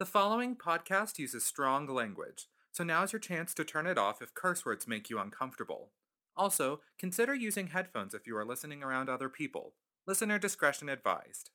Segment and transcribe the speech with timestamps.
[0.00, 4.32] The following podcast uses strong language, so now's your chance to turn it off if
[4.32, 5.90] curse words make you uncomfortable.
[6.36, 9.74] Also, consider using headphones if you are listening around other people.
[10.06, 11.50] Listener discretion advised.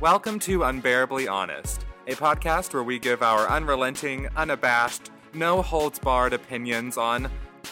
[0.00, 6.34] Welcome to Unbearably Honest, a podcast where we give our unrelenting, unabashed, no holds barred
[6.34, 7.28] opinions on,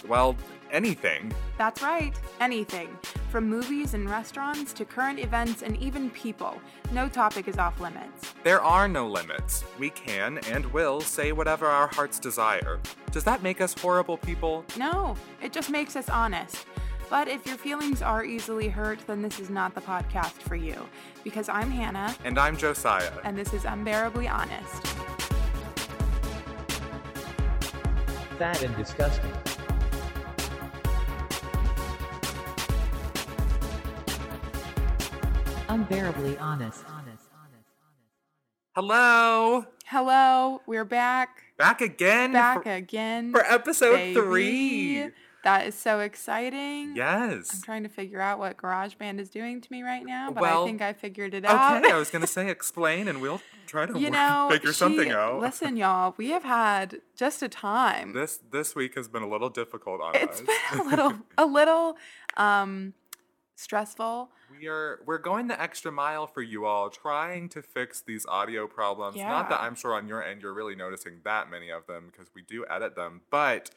[0.08, 0.36] well,
[0.74, 1.32] anything.
[1.56, 2.88] That's right, anything.
[3.30, 6.60] From movies and restaurants to current events and even people.
[6.92, 8.34] No topic is off limits.
[8.42, 9.64] There are no limits.
[9.78, 12.80] We can and will say whatever our hearts desire.
[13.12, 14.64] Does that make us horrible people?
[14.76, 16.66] No, it just makes us honest.
[17.10, 20.74] But if your feelings are easily hurt, then this is not the podcast for you.
[21.22, 23.12] Because I'm Hannah, And I'm Josiah.
[23.24, 24.86] and this is Unbearably Honest.
[28.38, 29.30] Fat and disgusting.
[35.74, 36.84] Unbearably honest.
[38.76, 39.66] Hello!
[39.86, 41.42] Hello, we're back.
[41.58, 43.32] Back again Back for, again.
[43.32, 44.14] for episode baby.
[44.14, 45.08] three.
[45.42, 46.94] That is so exciting.
[46.94, 47.50] Yes.
[47.52, 50.62] I'm trying to figure out what GarageBand is doing to me right now, but Well,
[50.62, 51.82] I think I figured it out.
[51.82, 55.10] Okay, I was gonna say explain, and we'll try to you know, figure she- something
[55.10, 55.40] out.
[55.40, 58.12] Listen, y'all, we have had just a time.
[58.12, 60.46] This this week has been a little difficult on It's us.
[60.70, 61.96] been a little, a little
[62.36, 62.94] um,
[63.56, 64.30] stressful.
[64.68, 69.16] Are we're going the extra mile for you all, trying to fix these audio problems.
[69.16, 72.28] Not that I'm sure on your end you're really noticing that many of them because
[72.34, 73.70] we do edit them, but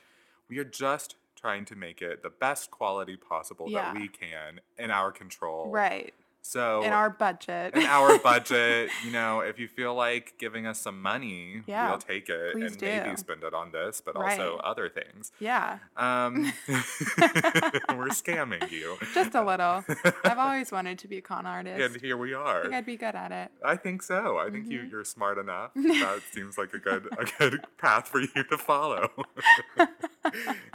[0.50, 3.94] we are just trying to make it the best quality possible Yeah.
[3.94, 5.70] that we can in our control.
[5.70, 6.14] Right.
[6.50, 7.76] So In our budget.
[7.76, 11.98] in our budget, you know, if you feel like giving us some money, Yeah, we'll
[11.98, 15.34] take it and maybe spend it on this, but also other things.
[15.40, 15.80] yeah.
[15.98, 18.96] Um, we're scamming you.
[19.14, 19.84] Just a little.
[20.24, 21.82] I've always wanted to be a con artist.
[21.94, 22.60] And here we are.
[22.60, 23.52] I think I'd be good at it.
[23.66, 24.38] I think so.
[24.38, 24.92] I think you Mhm.
[24.92, 25.72] you're smart enough.
[25.76, 29.12] that seems like a good a good path for you to follow.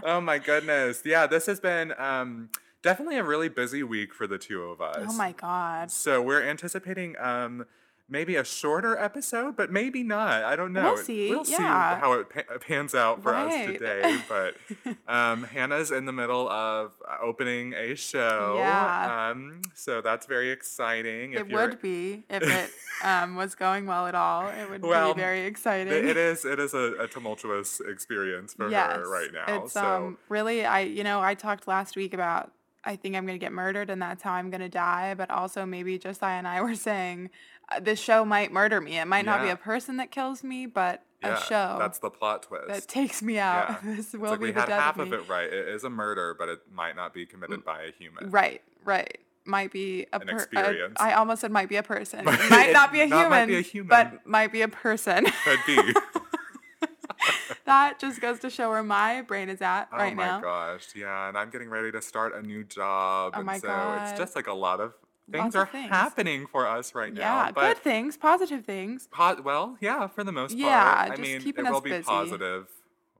[0.04, 1.00] oh my goodness.
[1.04, 2.50] Yeah, this has been um
[2.82, 5.06] definitely a really busy week for the two of us.
[5.08, 5.90] Oh my god.
[5.90, 7.66] So we're anticipating um
[8.08, 10.44] maybe a shorter episode, but maybe not.
[10.44, 10.92] I don't know.
[10.92, 11.98] We'll see, We'll see yeah.
[11.98, 14.18] how it pa- pans out for us today.
[14.28, 14.54] But
[15.08, 18.56] um, Hannah's in the middle of uh, opening a show.
[18.58, 19.30] Yeah.
[19.30, 21.32] Um, so that's very exciting.
[21.32, 22.70] It would be if it
[23.02, 24.48] um, was going well at all.
[24.48, 25.92] It would Well, be very exciting.
[25.92, 26.44] It it is.
[26.44, 29.64] It is a, a tumultuous experience for yes, her right now.
[29.64, 32.52] It's so um really I you know I talked last week about
[32.84, 35.98] I think I'm gonna get murdered and that's how I'm gonna die, but also maybe
[35.98, 37.30] Josiah and I were saying
[37.70, 38.98] uh, this show might murder me.
[38.98, 39.52] It might not be Yeah.
[39.52, 42.66] a person that kills me, but yeah, a show That's the plot twist.
[42.68, 43.68] that takes me out.
[43.84, 43.94] Yeah.
[43.96, 45.16] this It's will like be we the had death half of, of me.
[45.18, 45.46] it right.
[45.52, 48.30] It is a murder, but it might not be committed by a human.
[48.30, 49.18] Right, right.
[49.44, 50.96] Might be a An per- experience.
[51.00, 52.24] I almost said might be a person.
[52.24, 53.30] Might- might not be a not human.
[53.30, 53.88] might be a human.
[53.88, 55.24] but might be a person.
[55.44, 55.78] Could be.
[57.64, 60.40] that just goes to show where my brain is at oh right my now.
[60.40, 63.68] gosh, yeah, and I'm getting ready to start a new job, Oh and my so
[63.68, 64.08] God.
[64.10, 64.94] it's just like a lot of
[65.30, 65.88] things Lots of are things.
[65.90, 67.68] happening for us right Yeah, now.
[67.68, 69.08] good things, positive things.
[69.10, 70.60] po- well, yeah, for the most part.
[70.60, 72.02] Yeah, I mean, keeping it will be busy.
[72.04, 72.68] positive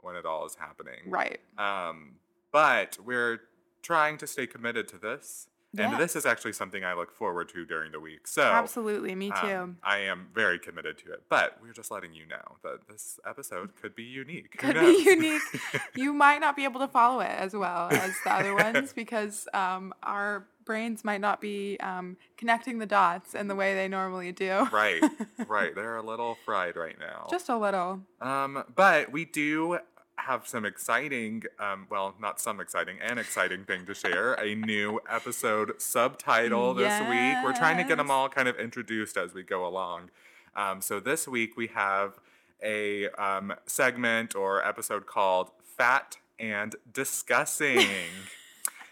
[0.01, 1.01] when it all is happening.
[1.07, 1.41] Right.
[1.59, 2.17] Um,
[2.51, 3.41] but we're
[3.83, 5.47] trying to stay committed to this.
[5.79, 5.99] And Yeah.
[5.99, 8.27] this is actually something I look forward to during the week.
[8.27, 9.47] So Absolutely, me too.
[9.47, 11.23] um, I am very committed to it.
[11.29, 14.59] But we're just letting you know that this episode could be unique.
[14.59, 15.41] Could be unique.
[15.95, 19.49] you might not be able to follow it as well as the other ones because
[19.55, 24.31] um, our brains might not be um, connecting the dots in the way they normally
[24.31, 24.69] do.
[24.73, 25.03] right,
[25.49, 25.75] right.
[25.75, 27.27] They're a little fried right now.
[27.31, 28.01] Just a little.
[28.21, 29.79] Um, but we do
[30.27, 34.35] have some exciting, um, well, not some exciting, an exciting thing to share.
[34.35, 37.45] A new episode subtitle this week.
[37.45, 40.11] We're trying to get them all kind of introduced as we go along.
[40.55, 42.21] Um, so this week we have
[42.63, 47.89] a um, segment or episode called Fat and Discussing.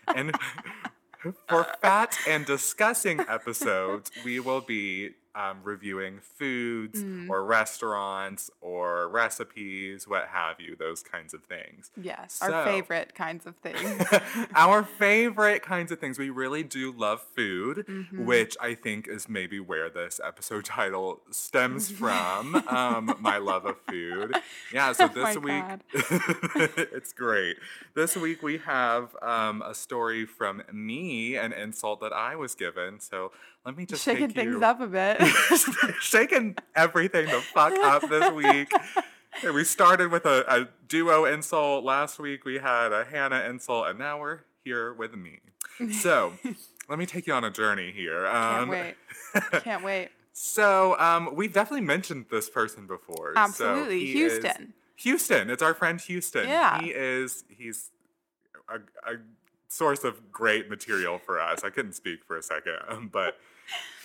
[0.08, 0.32] and
[1.48, 7.28] for fat and discussing episodes, we will be um, reviewing foods Mm.
[7.30, 11.90] or restaurants or recipes, what have you, those kinds of things.
[11.96, 14.04] Yes, So- our favorite kinds of things.
[14.54, 16.18] Our favorite kinds of things.
[16.18, 18.24] We really do love food, Mhm.
[18.24, 22.56] which I think is maybe where this episode title stems from.
[22.68, 24.36] um, my love of food.
[24.72, 25.80] Yeah, so Oh this my week,
[26.92, 27.56] it's great.
[27.94, 33.00] This week we have um, a story from me, an insult that I was given.
[33.00, 33.32] So
[33.64, 35.20] let me just Shaking things you- up a bit.
[36.00, 38.70] shaking everything the fuck up this week.
[39.44, 42.44] And we started with a, a duo insult last week.
[42.44, 45.40] We had a Hannah insult, and now we're here with me.
[45.92, 46.32] So,
[46.88, 48.24] let me take you on a journey here.
[48.24, 48.94] Can't Um, wait.
[49.62, 50.08] Can't wait.
[50.32, 53.32] So, um, we've definitely mentioned this person before.
[53.34, 54.04] So Absolutely.
[54.06, 54.74] is- Houston.
[54.96, 55.48] Houston.
[55.48, 56.48] It's our friend Houston.
[56.48, 56.80] Yeah.
[56.80, 57.44] He is.
[57.48, 57.90] He's
[58.68, 58.76] a,
[59.10, 59.16] a
[59.70, 61.62] source of great material for us.
[61.64, 63.38] I couldn't speak for a second, um, but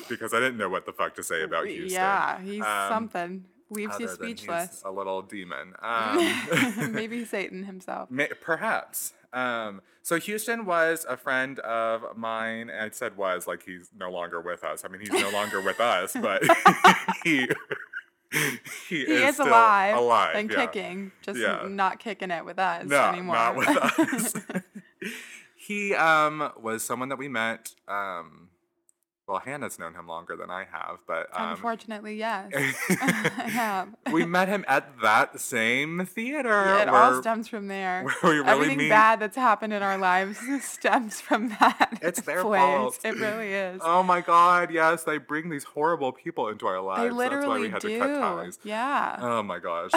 [0.07, 1.91] because I didn't know what the fuck to say about Houston.
[1.99, 3.45] Yeah, he's um, something.
[3.71, 4.83] Leaves you speechless.
[4.85, 5.73] A little demon.
[5.81, 8.11] Um, Maybe Satan himself.
[8.11, 9.13] May- Perhaps.
[9.33, 12.69] Um, so Houston was a friend of mine.
[12.69, 14.85] and I said was like he's no longer with us.
[14.85, 16.43] I mean, he's no longer with us, but
[17.23, 17.47] he
[18.31, 18.57] he,
[18.87, 20.65] He is, is alive, alive and yeah.
[20.67, 21.65] kicking, just Yeah.
[21.67, 23.35] not kicking it with us No, anymore.
[23.35, 24.33] not with us.
[25.65, 27.73] He um was someone that we met.
[27.87, 28.49] Um,
[29.27, 32.51] well, Hannah's known him longer than I have, but um, Unfortunately, yes,
[32.89, 33.89] I have.
[34.11, 36.49] we met him at that same theater.
[36.49, 38.03] Yeah, it where, all stems from there.
[38.21, 38.89] where we really Everything meet.
[38.89, 41.97] bad that's happened in our lives stems from that.
[42.03, 42.61] It's their place.
[42.61, 42.99] fault.
[43.03, 43.81] It really is.
[43.83, 44.69] Oh my God!
[44.71, 47.17] Yes, they bring these horrible people into our lives.
[47.17, 47.89] they That's why we had do.
[47.89, 48.59] to cut ties.
[48.63, 49.17] Yeah.
[49.19, 49.91] Oh my gosh.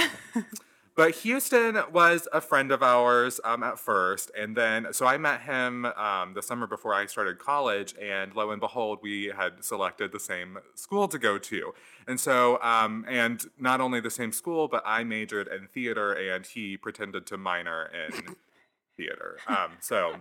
[0.98, 4.32] But Houston was a friend of ours um, at first.
[4.36, 7.94] And then, so I met him um, the summer before I started college.
[8.02, 11.72] And lo and behold, we had selected the same school to go to.
[12.08, 16.44] And so, um, and not only the same school, but I majored in theater and
[16.44, 18.34] he pretended to minor in
[18.96, 19.38] theater.
[19.46, 20.16] Um, so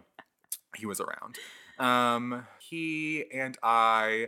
[0.77, 1.39] he was around.
[1.79, 4.27] Um, he and I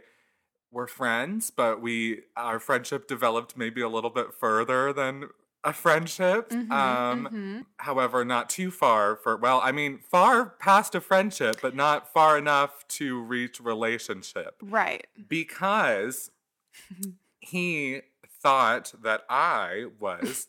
[0.71, 5.29] were friends, but we our friendship developed maybe a little bit further than
[5.63, 6.49] a friendship.
[6.51, 7.65] Mhm, um, mhm.
[7.77, 12.37] However, not too far for well, I mean, far past a friendship, but not far
[12.37, 15.05] enough to reach relationship Right.
[15.27, 16.31] because
[17.39, 18.01] he
[18.41, 20.47] thought that I was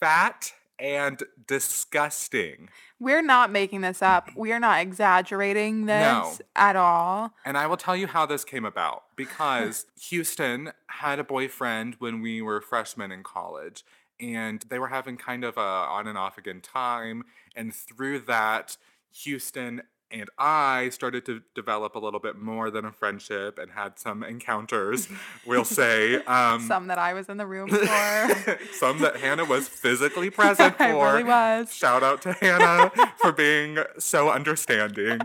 [0.00, 2.68] fat and disgusting.
[2.98, 4.28] We're not making this up.
[4.34, 6.36] We are not exaggerating this No.
[6.56, 7.34] at all.
[7.44, 12.20] And I will tell you how this came about because Houston had a boyfriend when
[12.20, 13.84] we were freshmen in college
[14.22, 17.24] and they were having kind of a on and off again time
[17.56, 18.76] and through that
[19.22, 19.82] Houston
[20.12, 24.22] and I started to develop a little bit more than a friendship and had some
[24.22, 25.08] encounters,
[25.46, 26.16] we'll say.
[26.24, 28.58] Um, Some that I was in the room for.
[28.74, 30.82] some that Hannah was physically present for.
[30.84, 31.74] I really was.
[31.74, 35.20] Shout out to Hannah for being so understanding.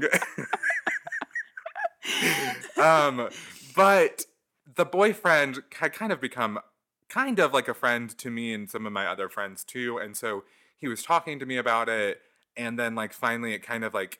[2.77, 3.29] um,
[3.75, 4.25] but
[4.75, 6.59] the boyfriend had kind of become
[7.09, 9.97] kind of like a friend to me and some of my other friends too.
[9.97, 10.43] And so
[10.75, 12.21] he was talking to me about it.
[12.55, 14.19] And then, like, finally, it kind of like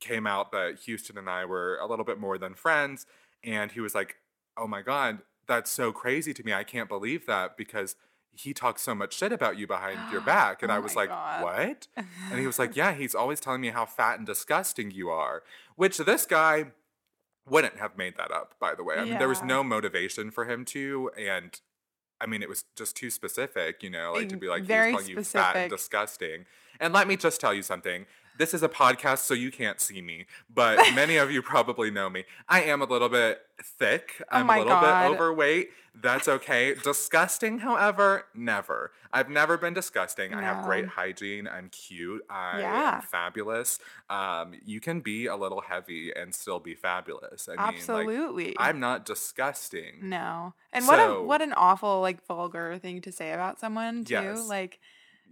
[0.00, 3.06] came out that Houston and I were a little bit more than friends.
[3.44, 4.16] And he was like,
[4.56, 6.52] Oh my God, that's so crazy to me.
[6.52, 7.96] I can't believe that because
[8.34, 10.62] he talks so much shit about you behind your back.
[10.62, 11.42] And Oh I was like, God.
[11.42, 11.86] What?
[12.30, 15.42] And he was like, Yeah, he's always telling me how fat and disgusting you are.
[15.76, 16.66] Which this guy
[17.48, 18.96] wouldn't have made that up, by the way.
[18.96, 21.10] I mean, there was no motivation for him to.
[21.18, 21.60] And
[22.22, 24.94] I mean, it was just too specific, you know, like to be like, very he
[24.94, 26.46] was calling you fat and disgusting.
[26.80, 28.06] And let me just tell you something.
[28.38, 32.08] This is a podcast, so you can't see me, but many of you probably know
[32.10, 32.24] me.
[32.48, 34.14] I am a little bit thick.
[34.22, 35.08] Oh I'm my a little God.
[35.08, 35.70] bit overweight.
[35.94, 36.74] That's okay.
[36.82, 38.92] disgusting, however, never.
[39.12, 40.32] I've never been disgusting.
[40.32, 41.46] I have great hygiene.
[41.46, 42.22] I'm cute.
[42.30, 42.94] I Yeah.
[42.96, 43.78] am fabulous.
[44.08, 47.46] Um, you can be a little heavy and still be fabulous.
[47.46, 48.54] I mean, like, Absolutely.
[48.58, 50.08] I'm not disgusting.
[50.08, 50.54] no.
[50.72, 54.14] And what a what an awful like vulgar thing to say about someone too.
[54.14, 54.48] Yes.
[54.48, 54.80] Like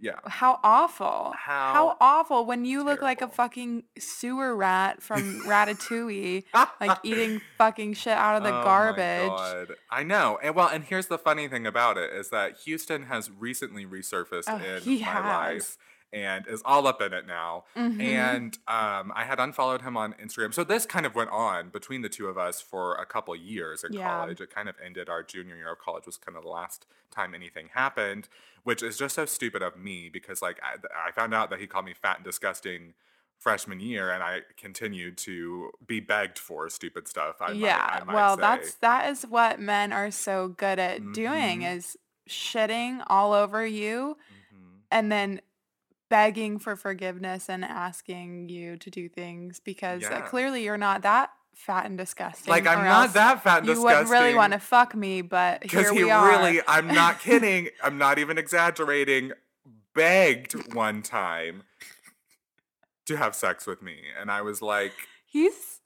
[0.01, 0.19] Yeah.
[0.25, 1.33] how awful.
[1.37, 6.43] How awful when you look like a fucking sewer rat from Ratatouille,
[6.79, 9.29] like eating fucking shit out of the Oh my garbage.
[9.29, 9.75] God.
[9.89, 10.39] I know.
[10.41, 14.45] And well, and here's the funny thing about it is that Houston has recently resurfaced
[14.47, 15.25] Oh, in my has.
[15.53, 15.77] life
[16.13, 17.63] and is all up in it now.
[17.77, 18.01] Mhm.
[18.01, 20.53] And um, I had unfollowed him on Instagram.
[20.53, 23.83] So this kind of went on between the two of us for a couple years
[23.85, 24.09] in Yeah.
[24.09, 24.41] college.
[24.41, 27.33] It kind of ended our junior year of college was kind of the last time
[27.33, 28.27] anything happened,
[28.63, 30.75] which is just so stupid of me because like I,
[31.07, 32.93] I found out that he called me fat and disgusting
[33.37, 37.37] freshman year and I continued to be begged for stupid stuff.
[37.41, 37.99] I might- yeah.
[38.01, 38.41] I might well, say.
[38.41, 41.75] that's that is what men are so good at doing Mhm.
[41.77, 41.97] is
[42.29, 44.15] shitting all over you
[44.53, 44.81] Mhm.
[44.91, 45.41] and then
[46.07, 50.21] begging for forgiveness and asking you to do things because uh, Yeah.
[50.21, 52.49] clearly you're not that fat and disgusting.
[52.49, 53.97] Like I'm not that fat and You disgusting.
[53.97, 56.27] wouldn't really want to fuck me, but because here he we are.
[56.27, 57.69] really I'm not kidding.
[57.83, 59.31] I'm not even exaggerating.
[59.93, 61.63] Begged one time
[63.05, 64.93] to have sex with me, and I was like,
[65.25, 65.81] He's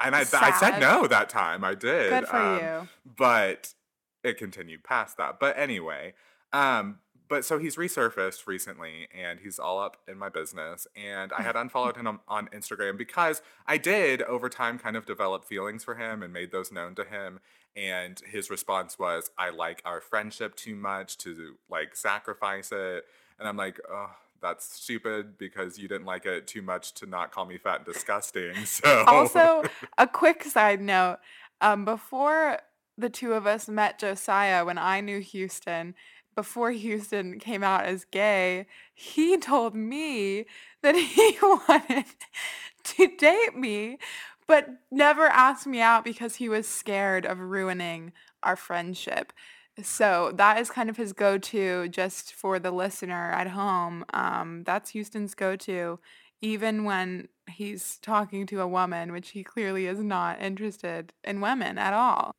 [0.00, 1.64] and I, I said no that time.
[1.64, 2.10] I did.
[2.10, 2.88] good for um, you.
[3.16, 3.74] But
[4.22, 5.38] it continued past that.
[5.40, 6.14] But anyway,
[6.52, 10.86] um, but so he's resurfaced recently and he's all up in my business.
[10.96, 15.06] And I had unfollowed him on, on Instagram because I did over time kind of
[15.06, 17.40] develop feelings for him and made those known to him.
[17.76, 23.04] And his response was, I like our friendship too much to like sacrifice it.
[23.38, 27.32] And I'm like, oh, that's stupid because you didn't like it too much to not
[27.32, 28.54] call me fat and disgusting.
[28.66, 29.64] So Also,
[29.98, 31.18] a quick side note:
[31.60, 32.58] um, before
[32.98, 35.94] the two of us met Josiah, when I knew Houston,
[36.34, 40.44] before Houston came out as gay, he told me
[40.82, 42.04] that he wanted
[42.84, 43.98] to date me,
[44.46, 48.12] but never asked me out because he was scared of ruining
[48.42, 49.32] our friendship.
[49.82, 54.04] So that is kind of his go-to just for the listener at home.
[54.14, 55.98] Um, that's Houston's go-to,
[56.40, 61.76] even when he's talking to a woman, which he clearly is not interested in women
[61.76, 62.32] at all.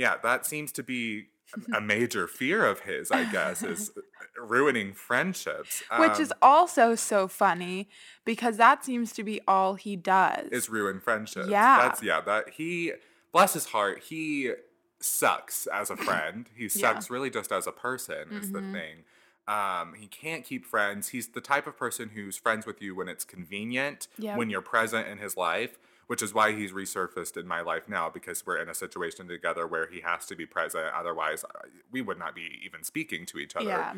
[0.00, 1.26] Yeah, that seems to be
[1.74, 3.90] a major fear of his, I guess, is
[4.38, 5.82] ruining friendships.
[5.98, 7.88] Which is um, also so funny
[8.24, 10.48] because that seems to be all he does.
[10.52, 11.48] is ruin friendships.
[11.48, 11.76] Yeah.
[11.82, 12.92] That's yeah, that he
[13.32, 14.52] bless his heart, he
[15.00, 16.48] sucks as a friend.
[16.56, 16.68] He Yeah.
[16.68, 18.72] sucks really just as a person is the Mhm.
[18.72, 18.96] thing.
[19.48, 21.08] Um, he can't keep friends.
[21.08, 24.36] He's the type of person who's friends with you when it's convenient, Yep.
[24.38, 25.78] when you're present in his life,
[26.10, 29.64] which is why he's resurfaced in my life now because we're in a situation together
[29.64, 30.84] where he has to be present.
[30.92, 33.68] Otherwise, uh, we would not be even speaking to each other.
[33.68, 33.94] yeah.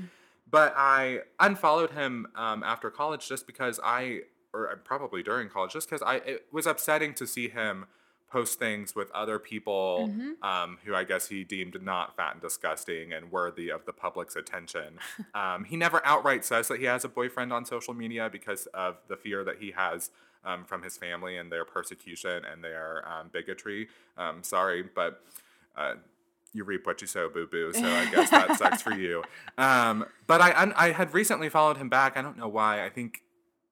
[0.50, 5.72] But I unfollowed him um, after college just because I, or uh, probably during college,
[5.72, 7.86] just because I it was upsetting to see him
[8.30, 10.42] post things with other people Mhm.
[10.46, 14.36] um, who I guess he deemed not fat and disgusting and worthy of the public's
[14.36, 14.98] attention.
[15.34, 18.96] um, he never outright says that he has a boyfriend on social media because of
[19.08, 20.10] the fear that he has.
[20.44, 23.86] Um, from his family and their persecution and their um, bigotry.
[24.18, 25.22] Um, sorry, but
[25.76, 25.94] uh,
[26.52, 27.72] you reap what you sow, boo boo.
[27.72, 29.22] So I guess that sucks for you.
[29.58, 32.16] Um, but I I had recently followed him back.
[32.16, 32.84] I don't know why.
[32.84, 33.22] I think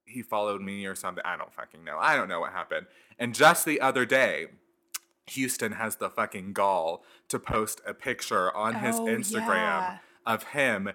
[0.04, 1.24] he followed me or something.
[1.24, 1.98] I don't fucking know.
[1.98, 2.86] I don't know what happened.
[3.18, 4.46] And just the other day,
[5.26, 9.98] Houston has the fucking gall to post a picture on his Oh, Instagram yeah.
[10.26, 10.90] of him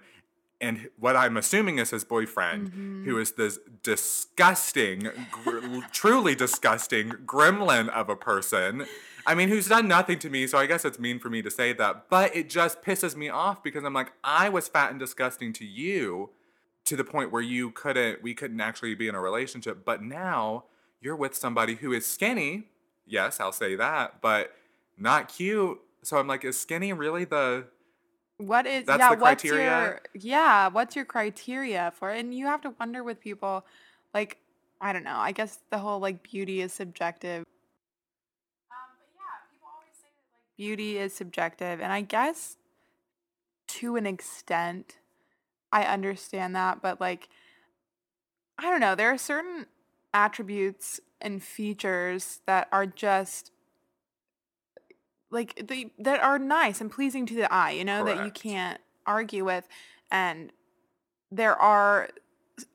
[0.60, 3.04] and what I'm assuming is his boyfriend, Mm-hmm.
[3.04, 8.86] who is this disgusting, gr- truly disgusting gremlin of a person.
[9.26, 11.50] I mean, who's done nothing to me, so I guess it's mean for me to
[11.50, 15.00] say that, but it just pisses me off because I'm like, I was fat and
[15.00, 16.30] disgusting to you
[16.84, 20.64] to the point where you couldn't, we couldn't actually be in a relationship, but now
[21.00, 22.68] you're with somebody who is skinny.
[23.04, 24.52] Yes, I'll say that, but
[24.96, 25.80] not cute.
[26.02, 27.66] So I'm like, is skinny really the
[28.38, 29.70] What is That's yeah, the what's criteria?
[29.70, 32.20] your yeah, what's your criteria for it?
[32.20, 33.64] And you have to wonder with people
[34.12, 34.38] like
[34.80, 35.16] I don't know.
[35.16, 37.44] I guess the whole like beauty is subjective.
[38.70, 42.56] Um, but yeah, people always say that like beauty is subjective, and I guess
[43.68, 44.98] to an extent
[45.72, 47.28] I understand that, but like
[48.58, 49.66] I don't know, there are certain
[50.12, 53.50] attributes and features that are just
[55.30, 58.80] like they that are nice and pleasing to the eye, you know, that you can't
[59.06, 59.66] argue with.
[60.10, 60.52] And
[61.30, 62.08] there are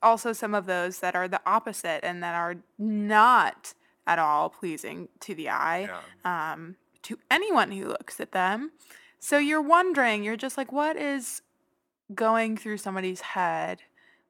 [0.02, 3.74] also some of those that are the opposite and that are not
[4.06, 5.90] at all pleasing to the eye
[6.26, 6.54] yeah.
[6.54, 8.72] um, to anyone who looks at them.
[9.20, 11.42] So you're wondering, you're just like, what is
[12.14, 13.84] going through somebody's head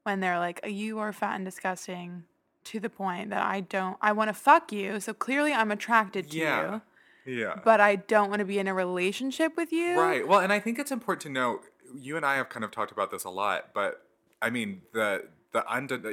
[0.04, 2.24] when they're like, you are fat and disgusting
[2.66, 5.00] to the point that I don't, I want to fuck you.
[5.00, 6.74] So clearly I'm attracted to Yeah.
[6.74, 6.82] you,
[7.26, 7.60] Yeah.
[7.64, 10.00] but I don't want to be in a relationship with you.
[10.00, 10.28] Right.
[10.28, 11.62] Well, and I think it's important to note.
[11.96, 14.06] You and I have kind of talked about this a lot, but
[14.42, 15.64] I mean the the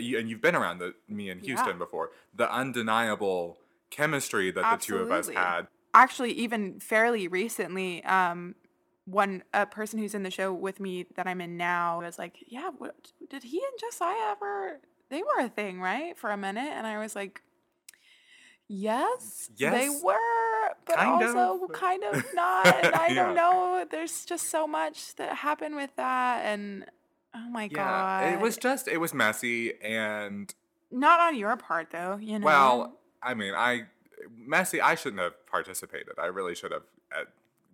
[0.00, 1.55] you- and you've been around the me and Yeah.
[1.55, 2.11] Houston before.
[2.35, 3.59] The undeniable
[3.91, 5.43] chemistry that the two of us Absolutely.
[5.43, 5.69] had.
[5.95, 8.55] actually even fairly recently um
[9.07, 12.37] one a person who's in the show with me that i'm in now was like
[12.49, 16.61] yeah what did he and josiah ever they were a thing right for a minute
[16.77, 17.41] and i was like
[18.69, 20.15] yes, they were
[20.87, 21.73] but kind also of.
[21.73, 23.25] kind of not and i Yeah.
[23.27, 26.85] don't know there's just so much that happened with that and
[27.35, 28.35] oh my god Yeah.
[28.35, 30.53] It was just it was messy and
[30.91, 33.83] not on your part though you know well, I mean, I
[34.35, 34.81] messy.
[34.81, 36.15] I shouldn't have participated.
[36.19, 37.25] I really should have uh,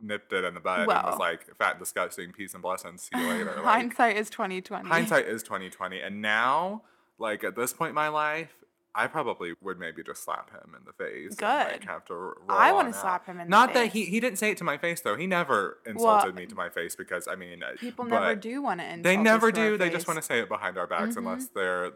[0.01, 3.29] nipped it in the bud and was like, "Fat disgusting, peace and blessings, see you
[3.29, 6.83] later." Like, hindsight is 2020 hindsight is 2020 and now
[7.19, 8.64] like at this point in my life
[8.95, 11.89] i probably would maybe just slap him in the face and, like, Good.
[11.89, 13.51] have to roll I want wanna slap him in the face.
[13.51, 16.47] not that he he didn't say it to my face though he never insulted me
[16.47, 19.61] to my face because i mean People never do want to insult they never to
[19.61, 21.93] do they just want to say it behind our backs unless they're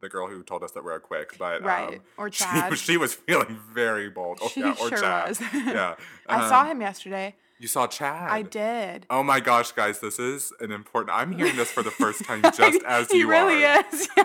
[0.00, 2.76] the girl who told us that we're a quick but Right, um, or Chad.
[2.78, 5.28] she was feeling very bold oh, She yeah, or sure Chad.
[5.30, 5.40] was.
[5.54, 5.94] yeah
[6.28, 7.34] I saw um, him yesterday.
[7.58, 8.30] You saw Chad.
[8.30, 9.06] I did.
[9.10, 11.16] Oh my gosh, guys, this is an important.
[11.16, 13.84] I'm hearing this for the first time, just as he you really are.
[13.92, 14.08] is.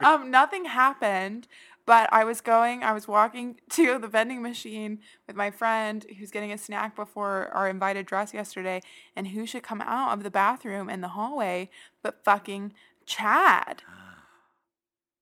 [0.00, 0.14] Yeah.
[0.14, 1.48] um, nothing happened,
[1.84, 2.82] but I was going.
[2.84, 7.48] I was walking to the vending machine with my friend who's getting a snack before
[7.52, 8.80] our invited dress yesterday,
[9.16, 11.70] and who should come out of the bathroom in the hallway
[12.02, 12.72] but fucking
[13.06, 13.82] Chad.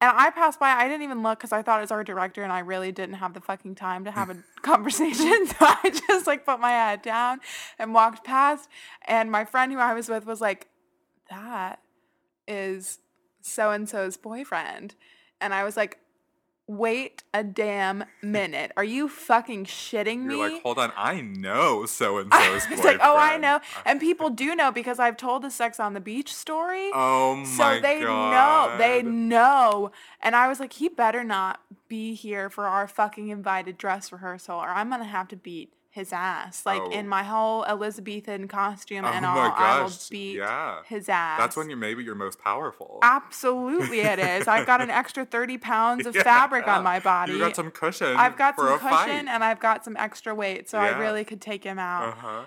[0.00, 0.70] And I passed by.
[0.70, 3.14] I didn't even look because I thought it was our director, and I really didn't
[3.14, 5.46] have the fucking time to have a conversation.
[5.46, 7.40] So I just like put my head down
[7.78, 8.68] and walked past.
[9.06, 10.68] And my friend who I was with was like,
[11.30, 11.80] "That
[12.46, 12.98] is
[13.40, 14.94] so and so's boyfriend,"
[15.40, 15.98] and I was like,
[16.66, 18.73] "Wait a damn minute!
[18.76, 22.85] Are you fucking shitting me?" You're like, hold on, I know so and so's was
[22.85, 26.00] like, "Oh, I know," and people do know because I've told the Sex on the
[26.00, 26.90] Beach story.
[27.08, 27.75] Oh my god.
[27.76, 28.70] So they god.
[28.70, 29.90] know, they know.
[30.20, 34.56] And I was like, he better not be here for our fucking invited dress rehearsal,
[34.56, 36.64] or I'm gonna have to beat his ass.
[36.64, 36.90] Like Oh.
[36.90, 40.82] in my whole Elizabethan costume Oh and all, I will beat yeah.
[40.84, 41.38] his ass.
[41.40, 42.98] That's when you're maybe you're most powerful.
[43.02, 44.46] Absolutely, it is.
[44.46, 46.22] I've got an extra 30 pounds of Yeah.
[46.22, 47.32] fabric on my body.
[47.32, 48.14] You got some cushion.
[48.16, 49.06] I've got some a fight.
[49.08, 52.08] cushion and I've got some extra weight, so I really could take him out.
[52.08, 52.42] Uh huh.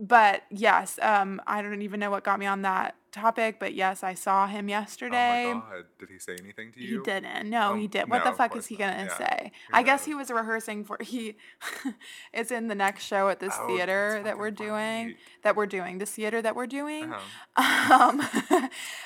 [0.00, 4.02] But yes, um, I don't even know what got me on that topic, but yes,
[4.02, 5.46] I saw him yesterday.
[5.46, 5.84] Oh my god.
[5.98, 6.98] Did he say anything to you?
[6.98, 7.48] He didn't.
[7.48, 8.10] No, Um, he did.
[8.10, 9.52] What no, the fuck is he gonna say?
[9.72, 11.36] I guess he was rehearsing for he.
[12.32, 15.06] it's in the next show at this Oh, theater that we're doing.
[15.06, 15.16] right.
[15.42, 15.98] That we're doing.
[15.98, 17.12] This theater that we're doing.
[17.12, 17.20] Uh-huh.
[18.04, 18.22] Um,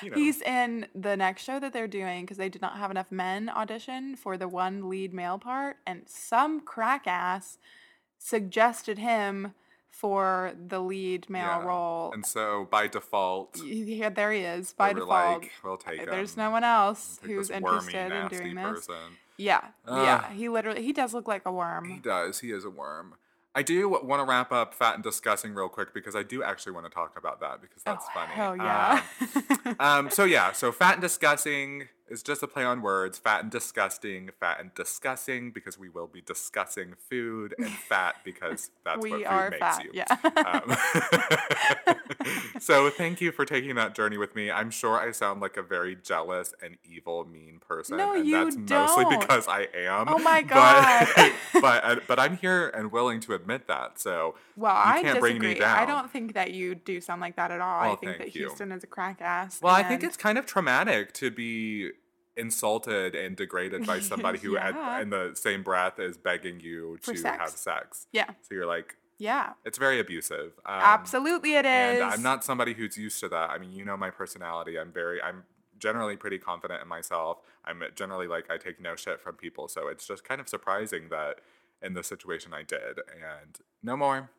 [0.01, 0.15] You know.
[0.17, 3.49] he's in the next show that they're doing because they did not have enough men
[3.49, 7.57] audition for the one lead male part, and some crack ass
[8.17, 9.53] suggested him
[9.99, 11.65] for the lead male Yeah.
[11.65, 12.11] role.
[12.13, 14.71] And so by default, Y- Here, there he is.
[14.73, 15.09] By default,
[15.41, 16.43] like, we'll take there's him.
[16.43, 18.65] no one else Take who's this wormy, interested in doing this.
[18.87, 19.17] person.
[19.35, 20.31] Yeah, yeah.
[20.31, 21.89] He literally he does look like a worm.
[21.89, 22.39] He does.
[22.39, 23.15] He is a worm.
[23.55, 26.71] I do want to wrap up fat and discussing real quick because I do actually
[26.73, 28.31] want to talk about that because that's oh, funny.
[28.33, 29.01] Hell yeah.
[29.65, 33.17] Um, um, so yeah, so fat and discussing is just a play on words.
[33.17, 38.71] Fat and disgusting, fat and discussing because we will be discussing food, and fat because
[38.83, 39.83] that's what food are makes fat.
[39.83, 39.91] you.
[39.93, 40.05] Yeah.
[41.85, 41.95] Um,
[42.59, 44.51] so thank you for taking that journey with me.
[44.51, 48.43] I'm sure I sound like a very jealous and evil, mean person, No, and you
[48.43, 48.87] that's don't.
[48.97, 50.07] Mostly because I am.
[50.09, 51.07] Oh my God.
[51.61, 53.99] but uh, but I'm here and willing to admit that.
[53.99, 55.53] So well, you I can't bring disagree.
[55.55, 55.77] me down.
[55.77, 57.79] I don't think that you do sound like that at all.
[57.81, 58.47] I Oh, think that you.
[58.47, 59.59] Houston is a crack ass.
[59.61, 61.91] Well, I think it's kind of traumatic to be
[62.39, 64.69] insulted and degraded by somebody who, Yeah.
[64.75, 67.37] at, in the same breath, is begging you For to sex.
[67.37, 68.07] have sex.
[68.11, 69.53] yeah, So you're like, yeah.
[69.65, 70.53] it's very abusive.
[70.65, 72.01] Um, Absolutely, it is.
[72.01, 73.49] And I'm not somebody who's used to that.
[73.49, 74.79] I mean, you know my personality.
[74.79, 75.43] I'm very, I'm
[75.77, 77.37] generally pretty confident in myself.
[77.65, 79.67] I'm generally like, I take no shit from people.
[79.67, 81.39] So it's just kind of surprising that
[81.81, 82.99] in the situation I did.
[83.13, 84.29] And no more.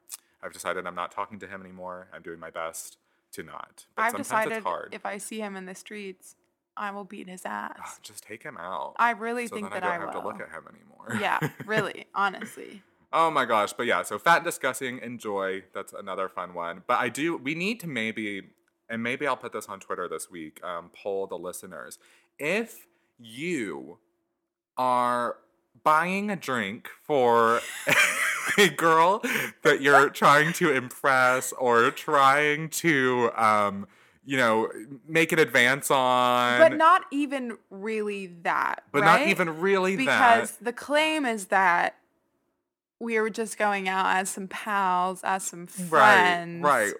[0.42, 2.08] I've decided I'm not talking to him anymore.
[2.14, 2.96] I'm doing my best
[3.32, 3.84] to not.
[3.94, 4.88] But I've sometimes decided it's hard.
[4.92, 6.34] if I see him in the streets,
[6.80, 8.00] I will beat his Ah, ass.
[8.02, 8.94] just take him out.
[8.98, 10.22] I really so think that I I, don't have will.
[10.22, 11.20] to look at him anymore.
[11.20, 12.82] yeah, really, honestly.
[13.12, 15.64] Oh my gosh, but yeah, so fat discussing, enjoy.
[15.74, 16.82] That's another fun one.
[16.86, 18.42] But I do, we need to maybe,
[18.88, 21.98] and maybe I'll put this on Twitter this week, um, poll the listeners.
[22.38, 22.86] If
[23.18, 23.98] you
[24.78, 25.36] are
[25.82, 27.60] buying a drink for
[28.58, 29.20] a girl
[29.62, 33.86] that you're trying to impress or trying to, um,
[34.30, 34.68] you know,
[35.08, 38.84] make an advance on, But not even really that.
[38.92, 39.22] but right?
[39.22, 40.34] not even really because that.
[40.36, 41.96] Because the claim is that
[43.00, 46.62] we were just going out as some pals, as some friends.
[46.62, 46.94] Right, right,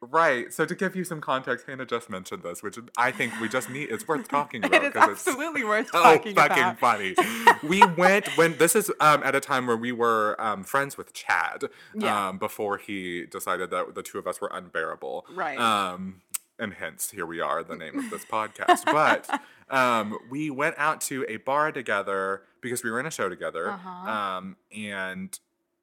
[0.00, 0.52] right.
[0.54, 3.68] So to give you some context, Hannah just mentioned this, which I think we just
[3.68, 3.90] need.
[3.90, 4.82] It's worth talking about.
[4.82, 6.78] It is 'cause it's absolutely worth so talking fucking about.
[6.78, 7.14] funny.
[7.62, 11.12] we went when this is um, at a time where we were um, friends with
[11.12, 11.64] Chad.
[11.94, 12.28] Yeah.
[12.28, 15.26] Um, before he decided that the two of us were unbearable.
[15.34, 15.58] Right.
[15.58, 16.22] Um,
[16.60, 18.84] and hence here we are, the name of this podcast.
[18.84, 19.28] But
[19.70, 23.70] um, we went out to a bar together because we were in a show together.
[23.70, 24.10] Uh-huh.
[24.10, 25.38] Um, and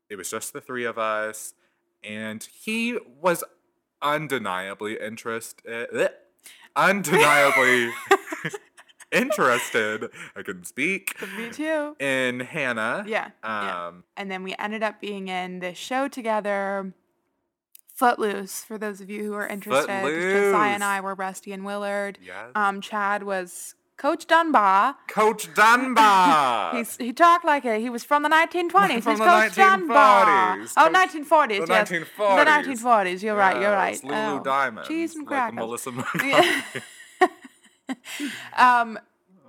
[0.09, 1.53] it was just the three of us.
[2.03, 3.43] And he was
[4.01, 5.87] undeniably interested.
[5.93, 6.07] eh,
[6.75, 7.89] Undeniably
[9.11, 10.09] interested.
[10.35, 11.15] I couldn't speak.
[11.37, 11.95] Me too.
[11.99, 13.03] In Hannah.
[13.07, 13.87] Yeah, yeah.
[13.87, 16.93] Um, And then we ended up being in this show together.
[17.97, 19.87] Footloose, for those of you who are interested.
[19.87, 20.55] Josiah Footloose.
[20.55, 22.19] and I were Rusty and Willard.
[22.23, 22.51] yes.
[22.53, 24.95] Um, Chad was Coach Dunbar.
[25.07, 26.75] Coach Dunbar.
[26.75, 28.69] He's, he talked like a, he was from the 1920s.
[28.71, 30.57] From He's the Coach Dunbar.
[30.59, 30.73] 1940s.
[30.77, 31.89] Oh, Coach- 1940s, the yes.
[31.89, 32.65] 1940s.
[32.65, 34.03] The 1940s, you're right, you're right.
[34.03, 34.87] Lulu Oh, Diamond.
[34.87, 35.53] Cheese and like.
[35.55, 35.89] Melissa
[36.23, 36.61] Yeah.
[37.19, 38.33] McCarthy.
[38.57, 38.99] um,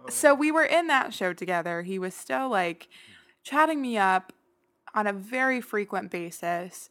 [0.09, 1.83] so we were in that show together.
[1.83, 2.89] He was still like
[3.43, 4.33] chatting me up
[4.95, 6.89] on a very frequent basis,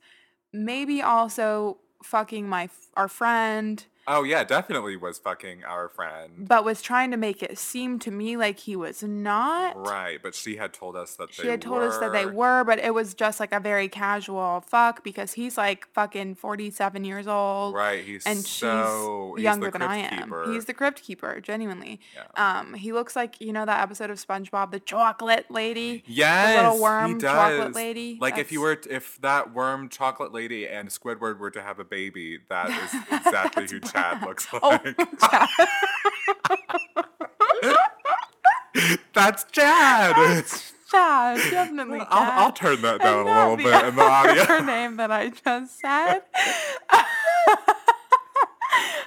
[0.53, 6.47] maybe also fucking my our friend, Oh yeah, definitely was fucking our friend.
[6.47, 9.75] but was trying to make it seem to me like he was not.
[9.77, 12.31] Right, but she had told us that She they had told us that they were.
[12.59, 17.03] were, but it was just like a very casual fuck because he's like fucking 47
[17.03, 17.75] years old.
[17.75, 20.23] Right, he's And so she's he's younger than I am.
[20.23, 20.51] keeper.
[20.53, 21.99] He's the crypt keeper, genuinely.
[22.15, 22.59] Yeah.
[22.59, 26.03] Um, he looks like you know that episode of SpongeBob, the chocolate lady.
[26.07, 28.17] Yes, the little worm he chocolate lady?
[28.21, 31.79] Like if you were, t- if that worm chocolate lady and Squidward were to have
[31.79, 34.95] a baby, that is exactly who Chad looks Oh, like.
[39.13, 40.45] That's Chad.
[40.91, 41.99] Chad, definitely.
[42.09, 45.11] I'll, I'll turn that And down a little bit in the other Her name that
[45.11, 46.21] I just said.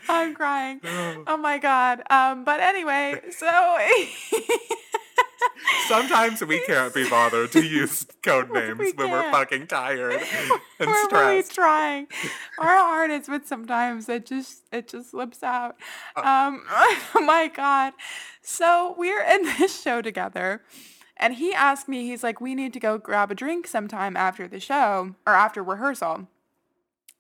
[0.08, 0.80] I'm crying.
[1.26, 2.02] Oh my god.
[2.10, 3.76] Um, but anyway, so
[5.86, 10.20] Sometimes we can't be bothered to use code names We when we're fucking tired
[10.78, 11.54] and we're really stressed.
[11.54, 12.06] trying
[12.58, 15.76] our hardest, but sometimes it just it just slips out.
[16.16, 16.20] Uh.
[16.20, 17.92] Um, oh my god.
[18.42, 20.62] So we're in this show together.
[21.16, 24.48] And he asked me, he's like, we need to go grab a drink sometime after
[24.48, 26.28] the show or after rehearsal.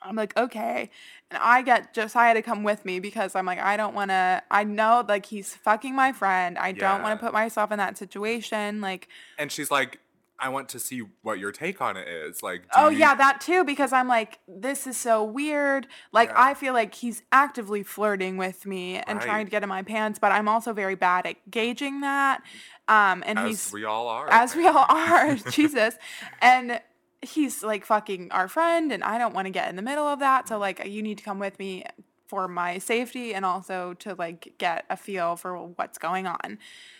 [0.02, 0.90] I'm like, okay.
[1.30, 4.42] And I get Josiah to come with me because I'm like, I don't want to,
[4.50, 6.56] I know like he's fucking my friend.
[6.58, 7.02] I don't Yeah.
[7.02, 8.80] want to put myself in that situation.
[8.80, 9.08] Like,
[9.38, 10.00] And she's like,
[10.42, 12.42] I want to see what your take on it is.
[12.42, 15.86] Like, do oh you- yeah, that too, because I'm like, this is so weird.
[16.12, 16.42] Like, Yeah.
[16.42, 19.44] I feel like he's actively flirting with me and trying Right.
[19.44, 22.40] to get in my pants, but I'm also very bad at gauging that.
[22.88, 24.28] Um, and as he's, we all are.
[24.30, 25.96] as we all are, Jesus.
[26.40, 26.80] And
[27.22, 30.18] he's like fucking our friend, and I don't want to get in the middle of
[30.20, 30.48] that.
[30.48, 31.84] So like, you need to come with me
[32.26, 36.58] for my safety and also to like get a feel for what's going on.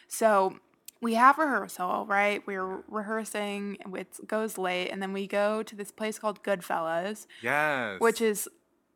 [0.08, 0.58] So
[1.00, 2.44] we have rehearsal, right?
[2.46, 3.78] We're rehearsing.
[3.94, 8.00] It goes late, and then we go to this place called Goodfellas, Yes.
[8.00, 8.48] which is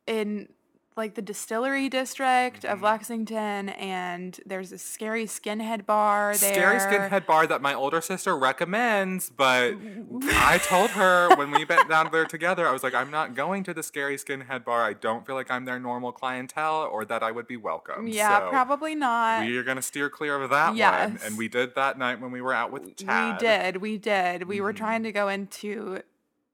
[0.05, 0.49] in
[0.97, 2.85] like the distillery district of Mm-hmm.
[2.85, 6.53] Lexington, and there's a scary skinhead bar there.
[6.53, 9.73] Scary skinhead bar that my older sister recommends, but
[10.23, 13.63] I told her when we went down there together, I was like, I'm not going
[13.65, 14.83] to the scary skinhead bar.
[14.83, 18.07] I don't feel like I'm their normal clientele or that I would be welcome.
[18.07, 19.45] Yeah, So probably not.
[19.45, 21.21] We are gonna steer clear of that one, Yes.
[21.25, 23.41] and we did that night when we were out with Chad.
[23.41, 24.43] We did, we did.
[24.47, 26.01] We were trying to go into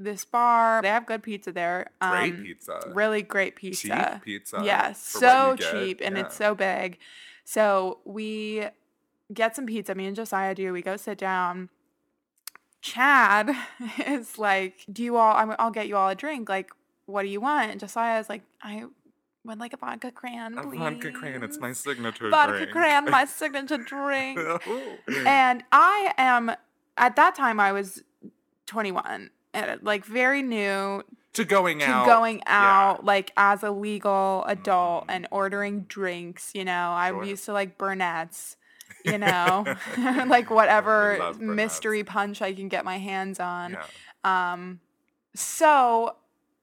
[0.03, 0.81] this bar.
[0.81, 1.87] They have good pizza there.
[2.01, 2.91] Great um, pizza.
[2.93, 3.87] Really great pizza.
[3.87, 6.97] Cheap pizza Yeah, so cheap and it's so big.
[7.43, 8.65] So we
[9.33, 9.95] get some pizza.
[9.95, 10.73] Me and Josiah do.
[10.73, 11.69] We go sit down.
[12.81, 13.55] Chad
[14.07, 15.35] is like, "Do you all?
[15.35, 16.49] I'm, I'll get you all a drink.
[16.49, 16.71] Like,
[17.05, 18.85] what do you want?" And Josiah is like, "I
[19.43, 21.43] would like a vodka cran, A vodka cran.
[21.43, 22.71] It's my signature vodka drink.
[22.71, 24.39] cran, my signature drink.
[25.25, 26.51] And I am
[26.97, 28.03] at that time I was
[28.67, 29.29] 21 and
[29.81, 32.05] like very new to going to out.
[32.05, 32.43] going yeah.
[32.47, 36.91] out like as a legal adult and ordering drinks, you know.
[36.91, 37.23] I'm Sure.
[37.23, 38.57] used to like burnett's,
[39.05, 39.65] you know,
[40.27, 43.77] like whatever mystery punch I can get my hands on.
[44.25, 44.51] Yeah.
[44.51, 44.79] Um
[45.33, 46.15] so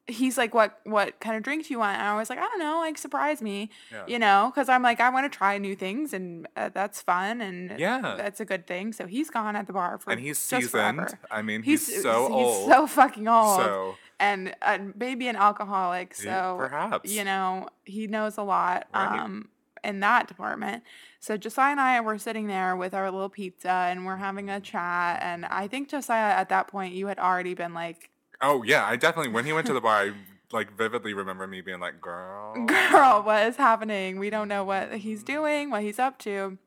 [0.09, 1.99] he's like what what kind of drink do you want?
[1.99, 4.05] And I was like, I don't know, like surprise me Yeah.
[4.07, 7.41] you know, because I'm like, I want to try new things and uh, that's fun
[7.41, 8.15] and Yeah.
[8.17, 8.93] that's a good thing.
[8.95, 10.71] So he's gone at the bar for and he's just seasoned.
[10.71, 11.19] forever.
[11.31, 12.71] I mean, he's, He's so he's old.
[12.71, 16.15] so fucking old, So, and uh, maybe an alcoholic.
[16.25, 17.13] Yeah, So perhaps.
[17.13, 19.21] you know he knows a lot Right.
[19.21, 19.51] um,
[19.85, 20.83] in that department.
[21.21, 24.61] So Josiah and I were sitting there with our little pizza and we're having a
[24.61, 25.21] chat.
[25.23, 28.97] And I think Josiah at that point you had already been like, oh yeah, I
[28.97, 30.13] definitely when he went to the bar, I
[30.53, 34.19] like vividly remember me being like, "Girl, girl, what is happening?
[34.19, 35.33] We don't know what he's mm-hmm.
[35.33, 36.59] doing, what he's up to.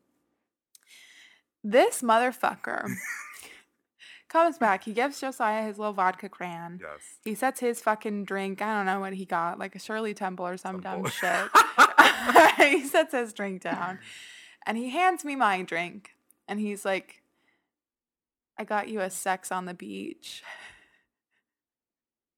[1.63, 2.87] This motherfucker
[4.29, 4.83] comes back.
[4.83, 6.79] He gives Josiah his little vodka cran.
[6.81, 8.61] yes." He sets his fucking drink.
[8.61, 11.49] I don't know what he got, like a Shirley Temple or some dumb shit.
[12.57, 13.99] he sets his drink down
[14.65, 16.15] and he hands me my drink.
[16.47, 17.21] And he's like,
[18.57, 20.43] I got you a sex on the beach.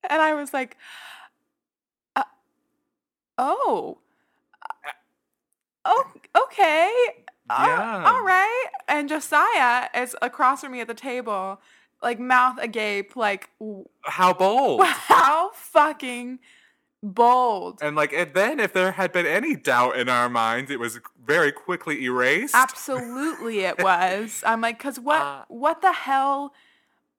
[0.10, 0.78] And I was like,
[2.16, 2.24] uh,
[3.38, 4.00] oh,
[5.86, 6.12] oh,
[6.44, 6.92] okay.
[7.50, 8.04] Yeah.
[8.06, 8.68] all right.
[8.88, 11.60] And Josiah is across from me at the table,
[12.02, 13.50] like mouth agape, like,
[14.02, 14.84] How bold!
[14.84, 16.40] how fucking
[17.04, 17.80] bold.
[17.82, 21.00] And like, and then if there had been any doubt in our minds, it was
[21.24, 22.56] very quickly erased.
[22.56, 24.42] Absolutely, it was.
[24.46, 25.22] I'm like, cause what?
[25.22, 26.54] Uh, what the hell?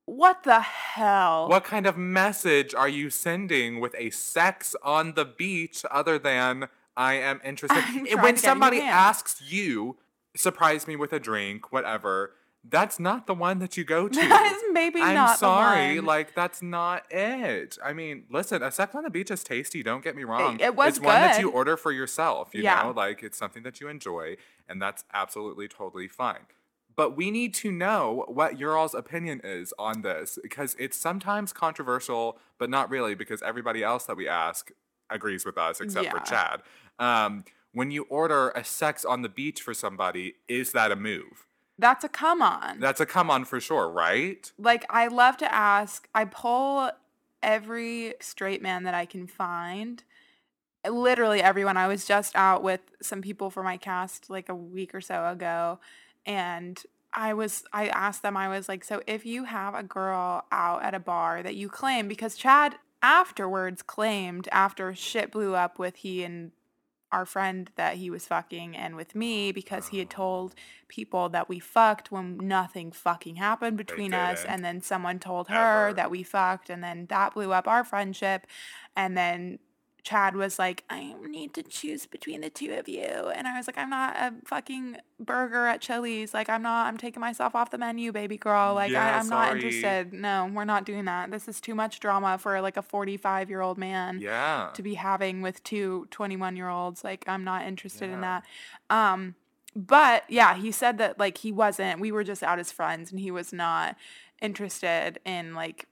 [0.07, 1.49] What the hell?
[1.49, 6.69] What kind of message are you sending with a sex on the beach other than
[6.97, 7.83] I am interested?
[7.87, 9.97] I'm when somebody asks you,
[10.37, 12.33] surprise me with a drink, whatever,
[12.67, 14.15] that's not the one that you go to.
[14.15, 15.09] That is maybe not.
[15.09, 17.79] I'm not the sorry, like that's not it.
[17.83, 19.83] I mean, listen, a sex on the beach is tasty.
[19.83, 20.59] Don't get me wrong.
[20.61, 22.51] it was It's one that you order for yourself.
[22.55, 22.83] You Yeah.
[22.83, 24.37] know, like it's something that you enjoy,
[24.69, 26.47] and that's absolutely totally fine.
[26.97, 31.53] But we need to know what your all's opinion is on this because it's sometimes
[31.53, 34.71] controversial, but not really because everybody else that we ask
[35.11, 36.63] agrees with us except for Chad.
[36.99, 41.47] Um, when you order a sex on the beach for somebody, is that a move?
[41.79, 42.79] That's a come on.
[42.79, 44.51] That's a come on for sure, right?
[44.59, 46.09] like I love to ask.
[46.15, 46.91] I pull
[47.43, 50.05] every straight man that I can find.
[50.89, 51.77] Literally everyone.
[51.77, 55.27] I was just out with some people for my cast like a week or so
[55.27, 55.81] ago
[56.27, 56.83] and
[57.13, 60.83] I was I asked them I was like so if you have a girl out
[60.83, 65.97] at a bar that you claim because Chad afterwards claimed after shit blew up with
[65.97, 66.53] he and
[67.13, 70.53] our friend that he was fucking and with me because he had told
[70.89, 75.87] people that we fucked when nothing fucking happened between us and then someone told her
[75.87, 75.95] Ever.
[75.95, 78.49] that we fucked and then that blew up our friendship
[78.97, 79.61] and then
[80.05, 83.01] Chad was like, I need to choose between the two of you.
[83.07, 86.35] And I was like, I'm not a fucking burger at Chili's.
[86.35, 88.75] Like, I'm not, I'm taking myself off the menu, baby girl.
[88.75, 90.13] Like, Yeah, I, I'm not interested.
[90.13, 91.31] No, we're not doing that.
[91.31, 94.69] This is too much drama for like a 45 year old man Yeah.
[94.75, 97.03] to be having with two 21 year olds.
[97.03, 98.45] Like, I'm not interested in that.
[98.91, 99.37] Um,
[99.75, 103.19] but yeah, he said that like he wasn't, we were just out as friends and
[103.19, 103.97] he was not
[104.43, 105.87] interested in like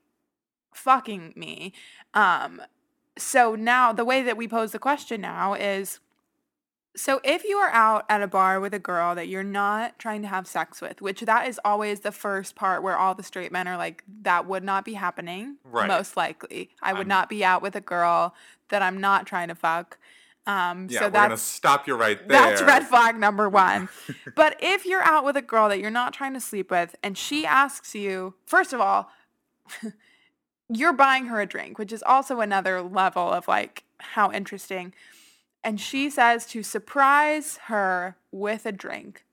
[0.74, 1.72] fucking me.
[2.12, 2.60] Um,
[3.18, 6.00] so now the way that we pose the question now is
[6.94, 10.20] so if you are out at a bar with a girl that you're not trying
[10.20, 13.50] to have sex with, which that is always the first part where all the straight
[13.50, 15.56] men are like, that would not be happening.
[15.64, 15.88] Right.
[15.88, 16.68] Most likely.
[16.82, 18.34] I would I'm- not be out with a girl
[18.68, 19.96] that I'm not trying to fuck.
[20.46, 22.42] Um, Yeah, so we're gonna stop you right there.
[22.42, 23.88] that's red flag number one.
[24.36, 27.16] but if you're out with a girl that you're not trying to sleep with and
[27.16, 29.08] she asks you, first of all,
[30.74, 34.94] you're buying her a drink, which is also another level of like how interesting.
[35.64, 39.24] And she says to surprise her with a drink.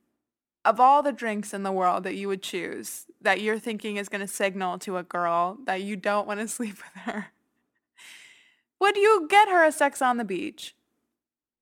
[0.65, 4.09] Of all the drinks in the world that you would choose, that you're thinking is
[4.09, 7.27] going to signal to a girl that you don't want to sleep with her,
[8.79, 10.75] would you get her a sex on the beach?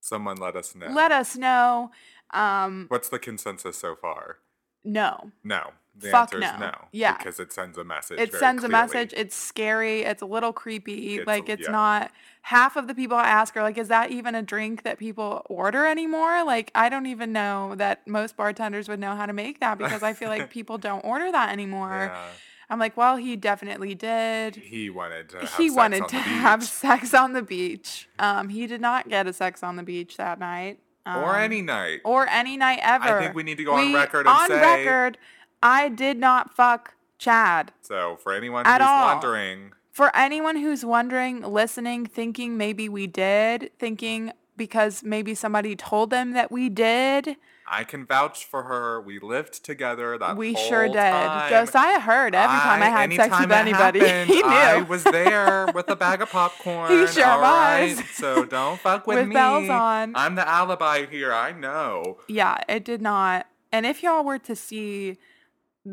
[0.01, 0.87] Someone let us know.
[0.87, 1.91] Let us know.
[2.31, 4.37] Um, What's the consensus so far?
[4.83, 5.31] no.
[5.43, 5.71] No.
[5.99, 6.57] The Fuck no.
[6.59, 6.71] no.
[6.91, 7.17] Yeah.
[7.17, 8.19] Because it sends a message.
[8.19, 9.13] It sends a message.
[9.17, 10.01] It's scary.
[10.01, 11.15] It's a little creepy.
[11.17, 11.71] It's like it's yeah.
[11.71, 12.11] not
[12.43, 15.41] half of the people I ask are like, is that even a drink that people
[15.49, 16.43] order anymore?
[16.45, 20.03] Like I don't even know that most bartenders would know how to make that because
[20.03, 22.11] I feel like people don't order that anymore.
[22.13, 22.25] Yeah.
[22.69, 24.57] I'm like, well, he definitely did.
[24.57, 26.69] He wanted to have He sex wanted on to the have beach.
[26.69, 28.09] sex on the beach.
[28.19, 30.79] Um, he did not get a sex on the beach that night.
[31.05, 32.01] or Um, any night.
[32.03, 33.05] or any night ever.
[33.05, 35.17] I think we need to go on record and on say- record,
[35.61, 37.71] I did not fuck Chad.
[37.81, 39.05] so for anyone At who's all.
[39.15, 46.09] wondering, For anyone who's wondering, listening, thinking maybe we did, thinking because maybe somebody told
[46.11, 47.35] them that we did,
[47.69, 49.01] I can vouch for her.
[49.01, 50.93] We lived together that we whole sure did.
[50.93, 51.49] time.
[51.49, 53.99] Josiah heard every time I, had sex anytime with it anybody.
[54.07, 54.47] happened, he knew.
[54.47, 56.89] I was there with a bag of popcorn.
[56.97, 57.95] He sure all right?
[57.97, 58.05] was.
[58.11, 59.33] So don't fuck with, With me.
[59.33, 60.15] bells on.
[60.15, 61.33] I'm the alibi here.
[61.33, 62.19] I know.
[62.29, 63.47] yeah, it did not.
[63.71, 65.17] And if y'all were to see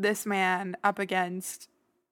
[0.01, 1.69] this man up against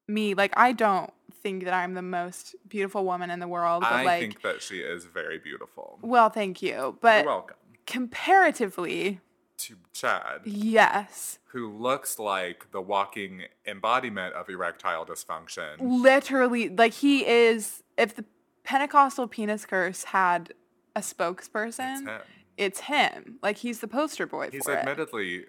[0.07, 3.91] me, like I don't think that I'm the most beautiful woman in the world, but
[3.91, 5.99] I like think that she is very beautiful.
[6.01, 6.97] well, thank you.
[7.01, 7.57] But You're welcome.
[7.85, 9.19] comparatively,
[9.57, 11.39] To Chad, yes.
[11.47, 15.75] who looks like the walking embodiment of erectile dysfunction.
[15.79, 18.25] literally like he is if the
[18.63, 20.53] pentecostal penis curse had
[20.95, 22.21] a spokesperson It's him.
[22.57, 25.45] it's him like he's the poster boy He's for it admittedly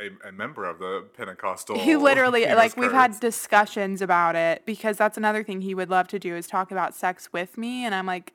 [0.00, 1.78] a, a member of the Pentecostal.
[1.78, 6.08] he literally like we've had discussions about it because that's another thing he would love
[6.08, 8.32] to do is talk about sex with me and i'm like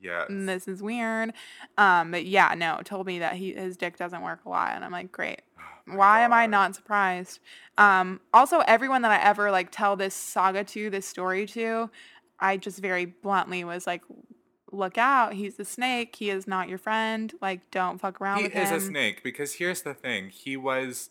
[0.00, 0.26] Yes.
[0.28, 1.32] "Mm, this is weird
[1.78, 4.84] um but yeah no told me that he his dick doesn't work a lot and
[4.84, 5.42] i'm like great
[5.86, 7.38] my why am i not surprised
[7.78, 11.88] um also everyone that i ever like tell this saga to this story to
[12.40, 14.02] i just very bluntly was like
[14.72, 18.44] look out he's a snake he is not your friend like don't fuck around He
[18.44, 20.30] with is him a snake because here's the thing.
[20.30, 21.10] He was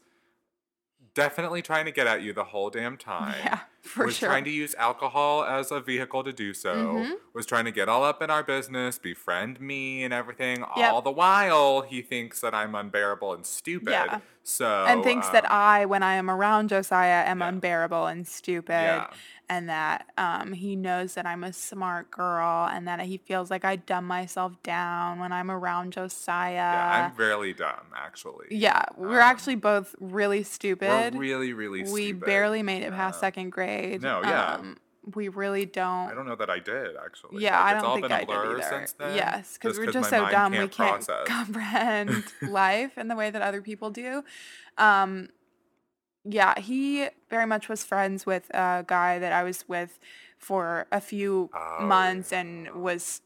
[1.13, 3.35] definitely trying to get at you the whole damn time.
[3.43, 3.59] Yeah.
[3.91, 4.29] For was sure.
[4.29, 7.13] trying to use alcohol as a vehicle to do so, Mhm.
[7.33, 10.63] was trying to get all up in our business, befriend me and everything.
[10.77, 10.93] Yep.
[10.93, 13.89] All the while, he thinks that I'm unbearable and stupid.
[13.91, 14.19] Yeah.
[14.43, 17.47] So and thinks that um, I, when I am around Josiah, am Yeah.
[17.49, 18.73] unbearable and stupid.
[18.73, 19.07] Yeah.
[19.49, 23.65] And that um, he knows that I'm a smart girl and that he feels like
[23.65, 26.53] I dumb myself down when I'm around Josiah.
[26.53, 28.47] Yeah, I'm really dumb, actually.
[28.49, 31.13] Yeah, we're Um, actually both really stupid.
[31.15, 32.25] We're really, really we stupid.
[32.25, 33.70] barely made it past second grade.
[34.01, 34.55] No, yeah.
[34.55, 34.77] Um,
[35.15, 36.09] we really don't.
[36.11, 37.41] I don't know that I did actually.
[37.43, 38.61] Yeah, Like, I don't think I did either.
[38.61, 39.15] since then.
[39.15, 41.25] Yes, because we're just so dumb we can't process.
[41.27, 44.23] comprehend life in the way that other people do.
[44.77, 45.29] Um,
[46.23, 49.97] yeah, he very much was friends with a guy that I was with
[50.37, 53.21] for a few Oh, months and was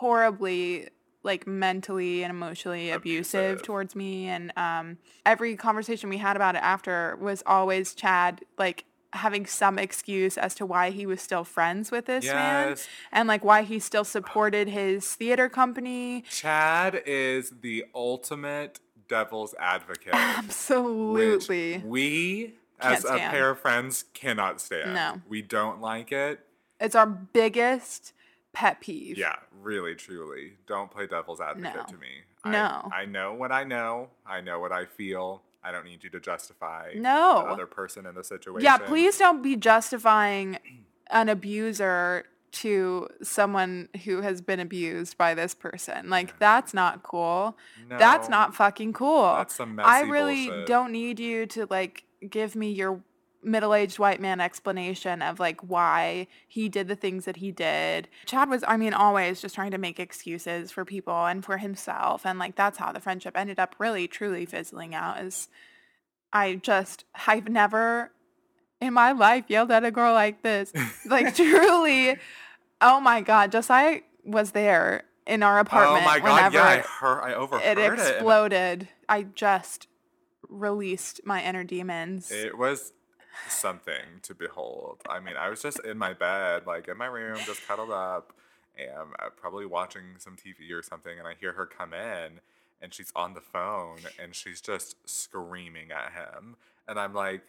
[0.00, 0.88] horribly
[1.22, 3.62] like mentally and emotionally abusive, Abusive.
[3.66, 8.84] towards me and um every conversation we had about it after was always Chad like
[9.12, 12.76] having some excuse as to why he was still friends with this man
[13.12, 16.22] and like why he still supported his theater company.
[16.30, 20.14] Chad is the ultimate devil's advocate.
[20.14, 21.78] Absolutely.
[21.84, 24.94] we, Can't as a pair of friends, cannot stand.
[24.94, 25.20] No.
[25.28, 26.40] We don't like it.
[26.80, 28.12] It's our biggest
[28.52, 29.16] pet peeve.
[29.16, 30.54] Yeah, really, truly.
[30.66, 31.84] Don't play devil's advocate No.
[31.84, 32.08] to me.
[32.44, 32.90] No.
[32.92, 34.08] I, I know what I know.
[34.26, 35.42] I know what I feel.
[35.66, 37.42] I don't need you to justify No.
[37.44, 38.64] the other person in the situation.
[38.64, 40.58] Yeah, please don't be justifying
[41.10, 46.08] an abuser to someone who has been abused by this person.
[46.08, 47.56] Like that's not cool.
[47.88, 49.34] That's not fucking cool.
[49.34, 50.66] That's some I really bullshit.
[50.66, 53.00] don't need you to like give me your
[53.46, 58.08] middle-aged white man explanation of like why he did the things that he did.
[58.26, 62.26] Chad was I mean always just trying to make excuses for people and for himself
[62.26, 65.48] and like that's how the friendship ended up really truly fizzling out is
[66.32, 68.12] I just I've never
[68.80, 70.72] in my life yelled at a girl like this.
[71.06, 72.16] Like truly
[72.80, 76.52] oh my god, Josiah was there in our apartment Oh my god!
[76.52, 77.20] Yeah, I heard.
[77.20, 77.92] I overheard it it.
[77.92, 78.88] exploded.
[79.08, 79.88] I just
[80.48, 82.30] released my inner demons.
[82.30, 82.92] It was
[83.48, 85.00] something to behold.
[85.08, 88.32] I mean, I was just in my bed, like in my room, just cuddled up,
[88.78, 92.40] and uh, probably watching some TV or something, and I hear her come in,
[92.80, 96.56] and she's on the phone, and she's just screaming at him,
[96.88, 97.42] and I'm like,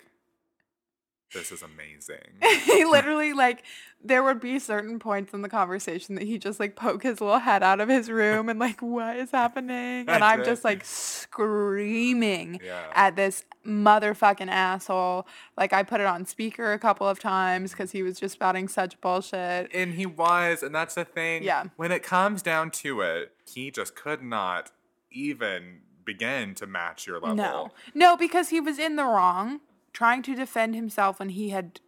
[1.34, 2.18] "This is amazing."
[2.66, 3.63] he literally like
[4.04, 7.40] there would be certain points in the conversation that he just like poke his little
[7.40, 12.60] head out of his room and like what is happening and i'm just like screaming
[12.63, 12.84] Yeah.
[12.94, 17.92] at this motherfucking asshole like i put it on speaker a couple of times because
[17.92, 21.44] he was just spouting such bullshit And he was, and that's the thing.
[21.44, 21.66] Yeah.
[21.76, 24.72] When it comes down to it, he just could not
[25.12, 27.36] even begin to match your level.
[27.36, 27.72] No.
[27.94, 29.60] No, because he was in the wrong,
[29.98, 31.80] trying to defend himself when he had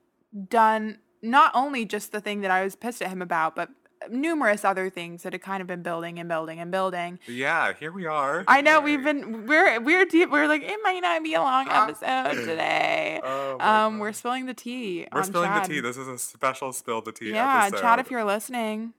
[0.49, 3.69] done not only just the thing that I was pissed at him about, but
[4.09, 7.19] numerous other things that had kind of been building and building and building.
[7.27, 8.43] Yeah, here we are.
[8.47, 11.67] I know we've been we're we're deep we're like it might not be a long
[11.69, 13.19] episode today.
[13.31, 15.05] Oh um we're spilling the tea.
[15.11, 15.65] We're spilling Chad.
[15.65, 15.79] the tea.
[15.81, 17.81] This is a special spill the tea yeah, episode.
[17.81, 18.93] Chad, if you're listening,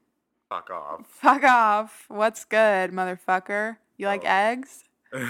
[0.51, 1.07] Fuck off.
[1.09, 2.05] fuck off.
[2.09, 3.79] What's good, motherfucker?
[3.97, 4.29] You like Oh.
[4.29, 4.85] eggs?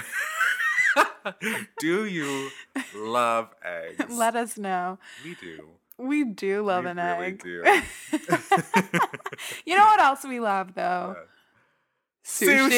[1.79, 2.49] do you
[2.95, 4.05] love eggs?
[4.15, 4.97] Let us know.
[5.23, 5.67] We do.
[5.97, 7.43] We do love We an really egg.
[7.43, 7.63] do.
[9.65, 11.15] you know what else we love though?
[11.17, 11.25] Uh,
[12.25, 12.69] Sushi.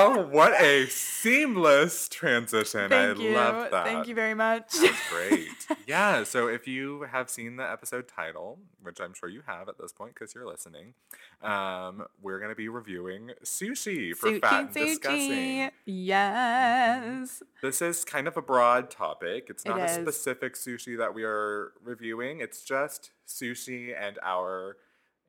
[0.00, 2.88] Oh, what a seamless transition.
[2.90, 3.32] Thank I you.
[3.34, 3.84] love that.
[3.86, 4.72] Thank you very much.
[4.72, 5.78] That was great.
[5.86, 9.78] yeah, so if you have seen the episode title, which I'm sure you have at
[9.78, 10.94] this point because you're listening,
[11.42, 14.84] um, we're going to be reviewing sushi for Sushi, fat and sushi.
[14.86, 15.70] discussing.
[15.84, 17.42] Yes.
[17.62, 19.46] This is kind of a broad topic.
[19.48, 19.92] It's It not a is.
[19.94, 22.40] specific sushi that we are reviewing.
[22.40, 24.76] It's just sushi and our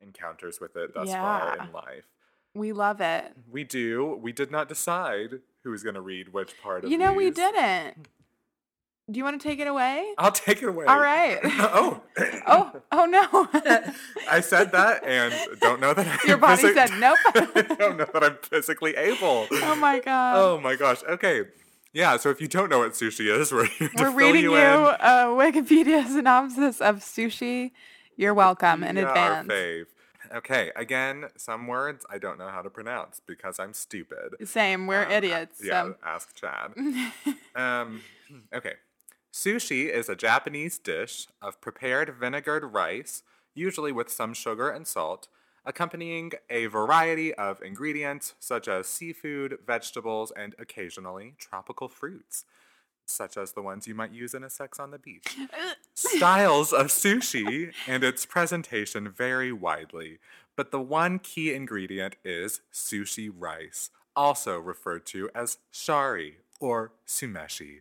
[0.00, 2.04] encounters with it thus far in life.
[2.54, 3.32] We love it.
[3.50, 4.18] We do.
[4.20, 8.08] We did not decide who's going to read which part of You know, we didn't.
[9.10, 10.14] Do you want to take it away?
[10.16, 10.86] I'll take it away.
[10.86, 11.38] All right.
[11.44, 12.00] oh.
[12.46, 13.48] Oh, oh no.
[14.30, 17.18] I said that and don't know that I'm Your body physi- said nope.
[17.34, 19.48] I don't know that I'm physically able.
[19.50, 20.36] oh my god.
[20.36, 21.02] Oh my gosh.
[21.08, 21.42] Okay.
[21.94, 25.26] Yeah, so if you don't know what sushi is, we're We're reading you you, a
[25.28, 27.72] Wikipedia synopsis of sushi.
[28.16, 29.46] You're welcome in advance.
[30.32, 34.36] Okay, again, some words I don't know how to pronounce because I'm stupid.
[34.48, 35.60] Same, we're Um, idiots.
[35.62, 35.96] Yeah, So.
[36.02, 36.74] ask Chad.
[37.54, 38.02] um,
[38.52, 38.74] okay.
[39.32, 43.22] Sushi is a Japanese dish of prepared vinegared rice,
[43.54, 45.28] usually with some sugar and salt,
[45.64, 52.44] accompanying a variety of ingredients such as seafood, vegetables, and occasionally tropical fruits.
[53.12, 55.36] Such as the ones you might use in a sex on the beach.
[55.94, 60.18] Styles of sushi and its presentation vary widely,
[60.56, 67.80] but the one key ingredient is sushi rice, also referred to as shari or sumeshi.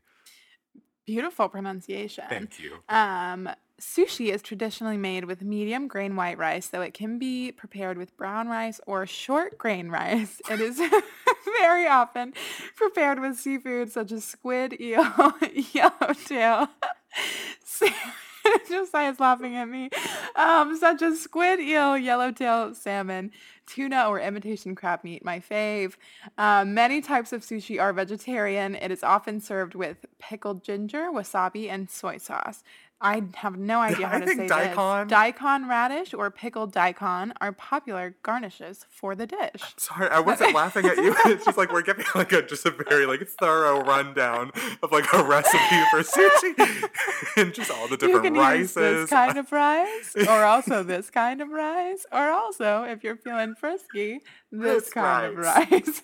[1.05, 2.25] Beautiful pronunciation.
[2.29, 2.77] Thank you.
[2.87, 3.49] Um,
[3.81, 8.15] sushi is traditionally made with medium grain white rice, though it can be prepared with
[8.15, 10.41] brown rice or short grain rice.
[10.49, 10.79] It is
[11.59, 12.33] very often
[12.75, 15.33] prepared with seafood such as squid, eel,
[15.73, 16.69] yellowtail.
[18.69, 19.89] Josiah's laughing at me.
[20.35, 23.31] Um, such as squid, eel, yellowtail, salmon,
[23.67, 25.93] tuna, or imitation crab meat, my fave.
[26.37, 28.75] Um, many types of sushi are vegetarian.
[28.75, 32.63] It is often served with pickled ginger, wasabi, and soy sauce.
[33.03, 35.17] I have no idea how I to say daikon- this.
[35.17, 39.61] Daikon radish or pickled daikon are popular garnishes for the dish.
[39.77, 41.15] Sorry, I wasn't laughing at you.
[41.25, 44.51] It's just like we're giving like a just a very like thorough rundown
[44.83, 46.89] of like a recipe for sushi
[47.37, 48.59] and just all the You different can rices.
[48.61, 53.15] use this kind of rice, or also this kind of rice, or also, if you're
[53.17, 54.19] feeling frisky,
[54.51, 55.67] this, This kind rice.
[55.67, 56.01] of rice.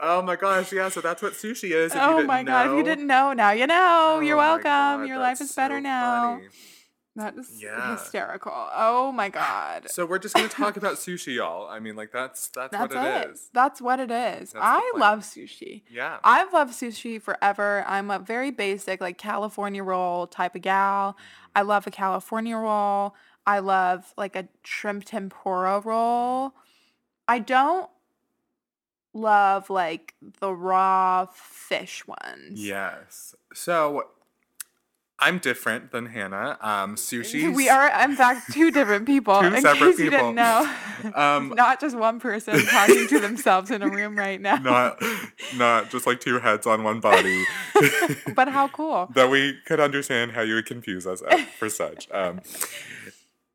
[0.00, 0.88] Oh my gosh, yeah.
[0.88, 1.92] So that's what sushi is.
[1.94, 2.66] Oh my god!
[2.66, 4.16] If you oh didn't know, now you know.
[4.16, 4.62] Oh You're Oh welcome.
[4.64, 6.34] God, Your life that's is better so now.
[6.36, 6.48] funny.
[7.14, 7.92] That is Yeah.
[7.98, 8.52] hysterical.
[8.74, 9.90] Oh my god.
[9.90, 11.68] So we're just gonna talk about sushi, y'all.
[11.68, 13.26] I mean, like that's that's, That's what it.
[13.26, 13.50] it is.
[13.52, 14.52] That's what it is.
[14.52, 15.82] the I love sushi.
[15.90, 16.18] Yeah.
[16.24, 17.84] I've loved sushi forever.
[17.86, 21.12] I'm a very basic, like California roll type of gal.
[21.12, 21.18] Mm-hmm.
[21.56, 23.14] I love a California roll.
[23.46, 26.54] I love like a shrimp tempura roll.
[27.28, 27.90] I don't
[29.14, 32.64] love like the raw fish ones.
[32.64, 33.34] Yes.
[33.54, 34.04] So
[35.18, 36.58] I'm different than Hannah.
[36.60, 37.54] Um, sushi.
[37.54, 39.40] We are, in fact, two different people.
[39.40, 40.18] Two in separate case you people.
[40.18, 40.74] didn't know.
[41.16, 44.54] Um, Not just one person talking to themselves in a room right now.
[44.58, 45.02] not
[45.56, 47.42] not just like two heads on one body.
[48.36, 49.10] but how cool.
[49.16, 51.20] that we could understand how you would confuse us
[51.58, 52.08] for such.
[52.12, 52.40] Um,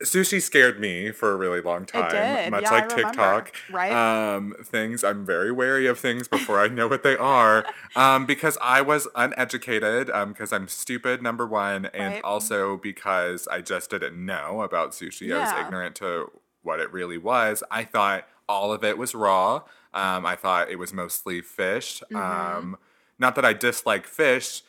[0.03, 2.51] sushi scared me for a really long time, did.
[2.51, 2.89] much Yeah, like.
[2.89, 3.53] TikTok.
[3.71, 3.91] Right?
[3.91, 8.57] Um, things I'm very wary of things before I know what they are, um, because
[8.61, 12.23] I was uneducated, um, because I'm stupid, number one, and Right.
[12.23, 15.35] also because I just didn't know about sushi.
[15.35, 16.31] I was ignorant to
[16.61, 17.63] what it really was.
[17.71, 19.63] I thought all of it was raw.
[19.93, 22.03] Um, I thought it was mostly fish.
[22.11, 22.15] Mm-hmm.
[22.57, 22.77] Um,
[23.17, 24.61] not that I dislike fish.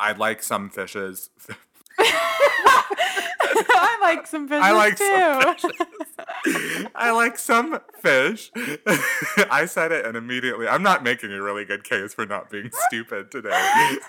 [0.00, 1.28] I like some fishes.
[3.70, 4.62] I like some fish.
[4.62, 5.58] I like too.
[5.58, 8.50] some I like some fish.
[9.50, 12.70] I said it and immediately, I'm not making a really good case for not being
[12.86, 13.50] stupid today.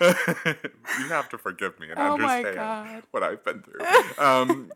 [0.00, 3.84] you have to forgive me and Oh understand what I've been through.
[4.18, 4.70] Um,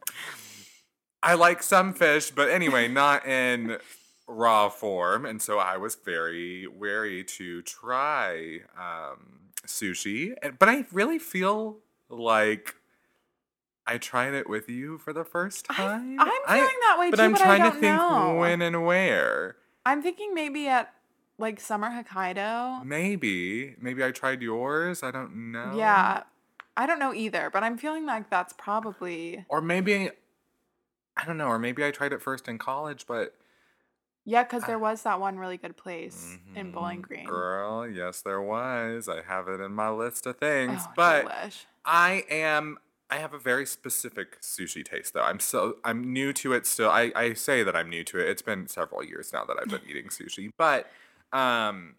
[1.22, 3.78] I like some fish, but anyway, not in
[4.28, 5.24] raw form.
[5.24, 10.34] And so I was very wary to try um, sushi.
[10.58, 12.74] But I really feel like
[13.88, 16.20] I tried it with you for the first time.
[16.20, 18.36] I'm I- feeling that way but too, I'm but trying to don't think know.
[18.36, 19.56] when and where.
[19.86, 20.92] I'm thinking maybe at
[21.38, 22.84] like summer Hokkaido.
[22.84, 25.02] Maybe, maybe I tried yours.
[25.02, 25.74] I don't know.
[25.76, 26.24] Yeah.
[26.76, 30.10] I don't know either, but I'm feeling like that's probably Or maybe
[31.16, 31.46] I don't know.
[31.48, 33.34] Or maybe I tried it first in college, but
[34.24, 37.26] yeah, because there was that one really good place in Bowling Mhm, Green.
[37.26, 39.08] Girl, yes, there was.
[39.08, 40.82] I have it in my list of things.
[40.84, 41.64] Oh, but delish.
[41.86, 42.78] I am
[43.10, 45.22] I have a very specific sushi taste though.
[45.22, 46.90] I'm so I'm new to it still.
[46.90, 48.28] I, I say that I'm new to it.
[48.28, 50.50] It's been several years now that I've been eating sushi.
[50.56, 50.86] But
[51.32, 51.94] um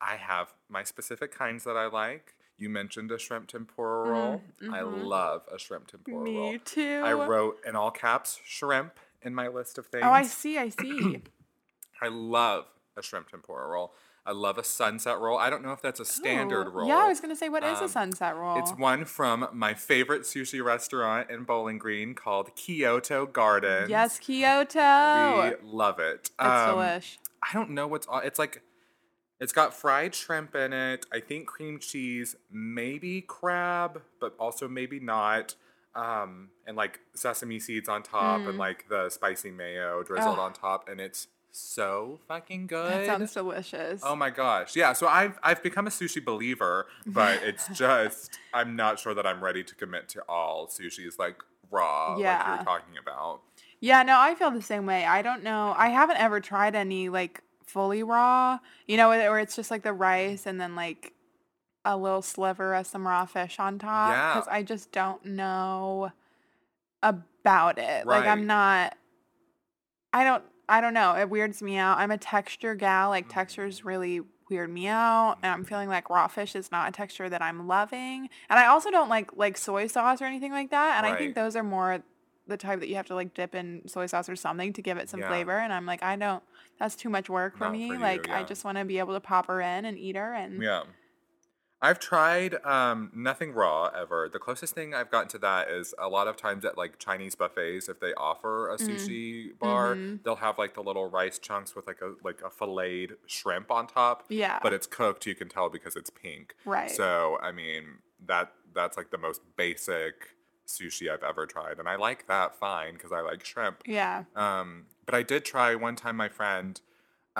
[0.00, 2.34] I have my specific kinds that I like.
[2.56, 4.42] You mentioned a shrimp tempura roll.
[4.70, 6.26] I love a shrimp tempura roll.
[6.48, 7.02] Mm, Me too.
[7.04, 10.04] I wrote in all caps shrimp in my list of things.
[10.04, 10.56] Oh, I see.
[10.58, 11.22] I see.
[12.02, 12.64] I love
[12.96, 13.92] a shrimp tempura roll.
[14.30, 15.36] I love a sunset roll.
[15.38, 16.88] I don't know if that's a standard Oh, roll.
[16.88, 18.60] Yeah, I was gonna say, what is Um, a sunset roll?
[18.60, 23.90] It's one from my favorite sushi restaurant in Bowling Green called Kyoto Gardens.
[23.90, 25.50] Yes, Kyoto.
[25.50, 26.20] We love it.
[26.20, 27.18] It's Um, delish.
[27.42, 28.24] I don't know what's on.
[28.24, 28.62] It's like,
[29.40, 31.06] it's got fried shrimp in it.
[31.12, 35.56] I think cream cheese, maybe crab, but also maybe not.
[35.96, 40.44] Um, and like sesame seeds on top, and like the spicy mayo drizzled Ugh.
[40.44, 42.92] on top, and it's so fucking good.
[42.92, 44.00] That sounds delicious.
[44.04, 44.76] Oh my gosh.
[44.76, 49.26] Yeah, so I've I've become a sushi believer, but it's just I'm not sure that
[49.26, 52.36] I'm ready to commit to all sushis like raw yeah.
[52.36, 52.52] like Yeah.
[52.52, 53.40] you were talking about.
[53.80, 55.04] Yeah, no, I feel the same way.
[55.06, 55.74] I don't know.
[55.76, 59.92] I haven't ever tried any like fully raw, you know, where it's just like the
[59.92, 61.14] rice and then like
[61.84, 64.10] a little sliver of some raw fish on top.
[64.10, 64.34] Yeah.
[64.34, 66.12] Because I just don't know
[67.02, 68.06] about it.
[68.06, 68.96] Like I'm not.
[70.12, 70.42] I don't.
[70.70, 71.16] I don't know.
[71.16, 71.98] It weirds me out.
[71.98, 73.10] I'm a texture gal.
[73.10, 73.32] Like mm.
[73.32, 76.92] texture is really weird me out and I'm feeling like raw fish is not a
[76.92, 78.28] texture that I'm loving.
[78.48, 80.96] And I also don't like like soy sauce or anything like that.
[80.98, 81.18] And I Right.
[81.18, 82.02] think those are more
[82.46, 84.98] the type that you have to like dip in soy sauce or something to give
[84.98, 85.28] it some Yeah.
[85.28, 85.58] flavor.
[85.58, 86.42] And I'm like, I don't
[86.78, 87.88] that's too much work for Not me.
[87.88, 88.46] for you, like I yeah.
[88.46, 90.84] just want to be able to pop her in and eat her and Yeah.
[91.82, 94.28] I've tried um, nothing raw ever.
[94.30, 97.34] The closest thing I've gotten to that is a lot of times at like Chinese
[97.34, 100.22] buffets, if they offer a sushi bar, Mhm.
[100.22, 103.86] they'll have like the little rice chunks with like a like a filleted shrimp on
[103.86, 104.24] top.
[104.28, 104.58] Yeah.
[104.62, 106.54] But it's cooked, you can tell because it's pink.
[106.66, 106.90] Right.
[106.90, 110.36] So I mean that that's like the most basic
[110.68, 113.82] sushi I've ever tried, and I like that fine because I like shrimp.
[113.86, 114.24] yeah.
[114.36, 116.16] Um, but I did try one time.
[116.16, 116.80] My friend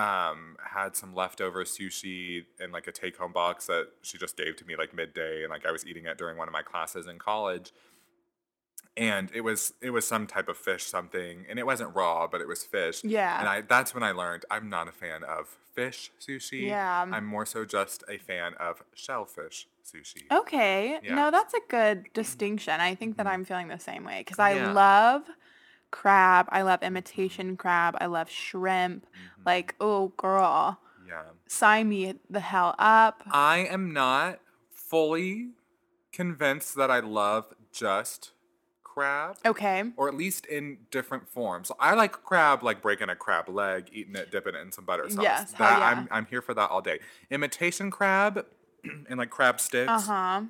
[0.00, 4.64] um, had some leftover sushi in like a take-home box that she just gave to
[4.64, 7.18] me like midday, and like I was eating it during one of my classes in
[7.18, 7.72] college.
[8.96, 12.40] And it was it was some type of fish something, and it wasn't raw, but
[12.40, 13.02] it was fish.
[13.04, 13.38] Yeah.
[13.38, 16.68] And I that's when I learned I'm not a fan of fish sushi.
[16.68, 17.06] Yeah.
[17.10, 20.22] I'm more so just a fan of shellfish sushi.
[20.32, 20.98] Okay.
[21.02, 21.14] Yeah.
[21.14, 22.80] No, that's a good distinction.
[22.80, 23.30] I think that Mhm.
[23.30, 24.72] I'm feeling the same way because I Yeah.
[24.72, 25.22] love
[25.90, 26.46] crab.
[26.50, 27.96] I love imitation crab.
[28.00, 29.04] I love shrimp.
[29.06, 29.46] Mhm.
[29.46, 31.22] Like, oh, girl, yeah.
[31.46, 33.22] sign me the hell up.
[33.30, 34.40] I am not
[34.72, 35.50] fully
[36.12, 38.32] convinced that I love just
[38.82, 39.92] crab, Okay.
[39.96, 41.70] or at least in different forms.
[41.78, 45.08] I like crab, like breaking a crab leg, eating it, dipping it in some butter
[45.08, 45.22] sauce.
[45.22, 45.86] Yes, that yeah.
[45.86, 46.98] I'm I'm here for that all day.
[47.30, 48.44] Imitation crab
[49.08, 50.42] and like crab sticks, Uh huh.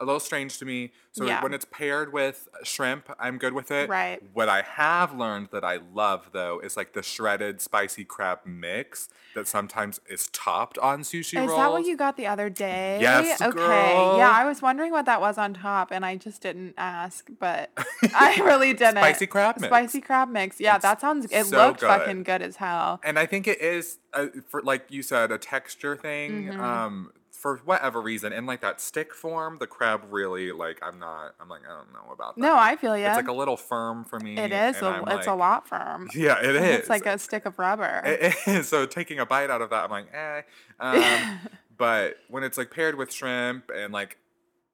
[0.00, 0.92] A little strange to me.
[1.12, 1.40] So Yeah.
[1.42, 3.88] when it's paired with shrimp, I'm good with it.
[3.88, 4.20] Right.
[4.32, 9.08] What I have learned that I love though is like the shredded spicy crab mix
[9.34, 11.56] that sometimes is topped on sushi Is rolls.
[11.56, 12.98] that what you got the other day?
[13.00, 13.50] Yes, Okay.
[13.56, 14.16] girl.
[14.18, 17.70] Yeah, I was wondering what that was on top, and I just didn't ask, but
[18.14, 18.96] I really didn't.
[18.98, 19.68] Spicy crab mix.
[19.68, 20.60] Spicy crab mix.
[20.60, 21.26] Yeah, It's that sounds.
[21.30, 21.86] It so looked good.
[21.86, 23.00] fucking good as hell.
[23.04, 26.48] and I think it is uh, for like you said a texture thing.
[26.48, 26.58] Mhm.
[26.58, 27.12] Um,
[27.44, 31.34] for whatever reason, in like that stick form, the crab really like I'm not.
[31.38, 32.40] I'm like I don't know about that.
[32.40, 33.04] No, I feel you.
[33.04, 34.38] it's like a little firm for me.
[34.38, 34.80] It is.
[34.80, 36.08] A, it's a lot firm.
[36.14, 36.78] Yeah, it is.
[36.78, 38.00] It's like a stick of rubber.
[38.06, 38.66] It is.
[38.66, 40.40] So taking a bite out of that, I'm like, eh.
[40.80, 41.40] Um,
[41.76, 44.16] but when it's like paired with shrimp and like,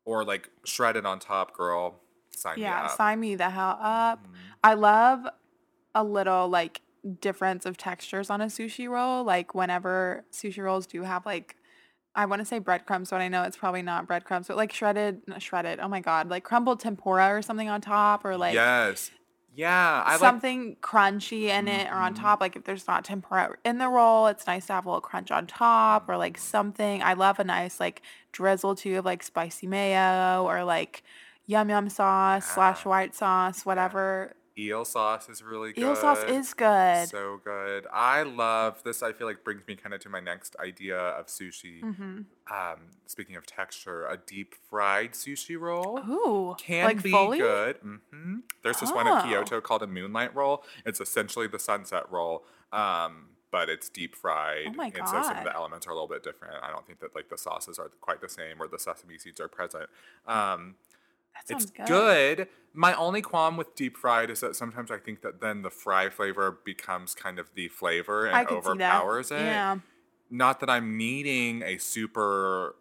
[0.04, 1.96] or like shredded on top, girl,
[2.30, 2.82] sign yeah, me up.
[2.84, 4.24] Yeah, sign me the hell up.
[4.24, 4.30] Mhm.
[4.62, 5.26] I love
[5.96, 6.82] a little like
[7.20, 9.24] difference of textures on a sushi roll.
[9.24, 11.56] Like whenever sushi rolls do have like
[12.14, 15.22] I want to say breadcrumbs, but I know it's probably not breadcrumbs, but like shredded,
[15.28, 15.78] not shredded.
[15.80, 19.10] Oh my god, like crumbled tempura or something on top, or like yes.
[19.52, 20.20] Yeah, I like.
[20.20, 22.20] something crunchy in it or on Mhm.
[22.20, 22.40] top.
[22.40, 25.30] Like if there's not tempura in the roll, it's nice to have a little crunch
[25.32, 27.02] on top or like something.
[27.02, 28.02] I love a nice like
[28.32, 31.02] drizzle too of like spicy mayo or like
[31.46, 34.34] yum yum sauce slash white sauce, whatever.
[34.58, 35.82] Eel sauce is really good.
[35.82, 37.08] Eel sauce is good.
[37.08, 37.86] So good.
[37.92, 39.02] I love this.
[39.02, 41.80] I feel like brings me kind of to my next idea of sushi.
[41.80, 42.22] hmm
[42.52, 47.38] Um, speaking of texture, a deep fried sushi roll Ooh, can like be fully?
[47.38, 47.76] good.
[47.76, 49.28] hmm There's this one at Oh.
[49.28, 50.64] Kyoto called a moonlight roll.
[50.84, 54.66] It's essentially the sunset roll, um, but it's deep fried.
[54.68, 56.54] Oh my And so some of the elements are a little bit different.
[56.62, 59.40] I don't think that like the sauces are quite the same or the sesame seeds
[59.40, 59.88] are present.
[60.26, 60.74] Um,
[61.48, 61.86] it's good.
[61.86, 62.48] good.
[62.72, 66.08] My only qualm with deep fried is that sometimes I think that then the fry
[66.08, 68.94] flavor becomes kind of the flavor and I could see that.
[68.94, 69.40] overpowers it.
[69.40, 69.78] Yeah.
[70.30, 72.76] Not that I'm needing a super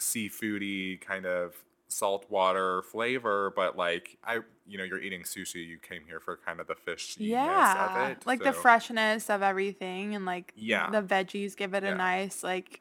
[0.00, 1.54] seafoody kind of
[1.88, 5.66] saltwater flavor, but like I, you know, you're eating sushi.
[5.66, 8.04] You came here for kind of the fishiness Yeah.
[8.04, 8.26] of it.
[8.26, 10.90] Like the freshness of everything and like Yeah.
[10.90, 11.92] the veggies give it Yeah.
[11.92, 12.80] a nice like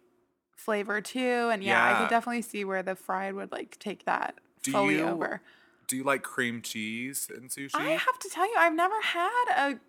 [0.56, 1.50] flavor too.
[1.52, 4.96] And yeah, I could definitely see where the fried would like take that Do fully
[4.96, 5.42] you over.
[5.88, 7.76] Do you like cream cheese in sushi?
[7.76, 9.80] I have to tell you, I've never had a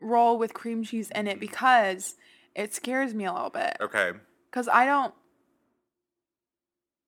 [0.00, 2.16] roll with cream cheese in it because
[2.54, 3.76] it scares me a little bit.
[3.80, 4.12] okay.
[4.50, 5.14] Because I don't.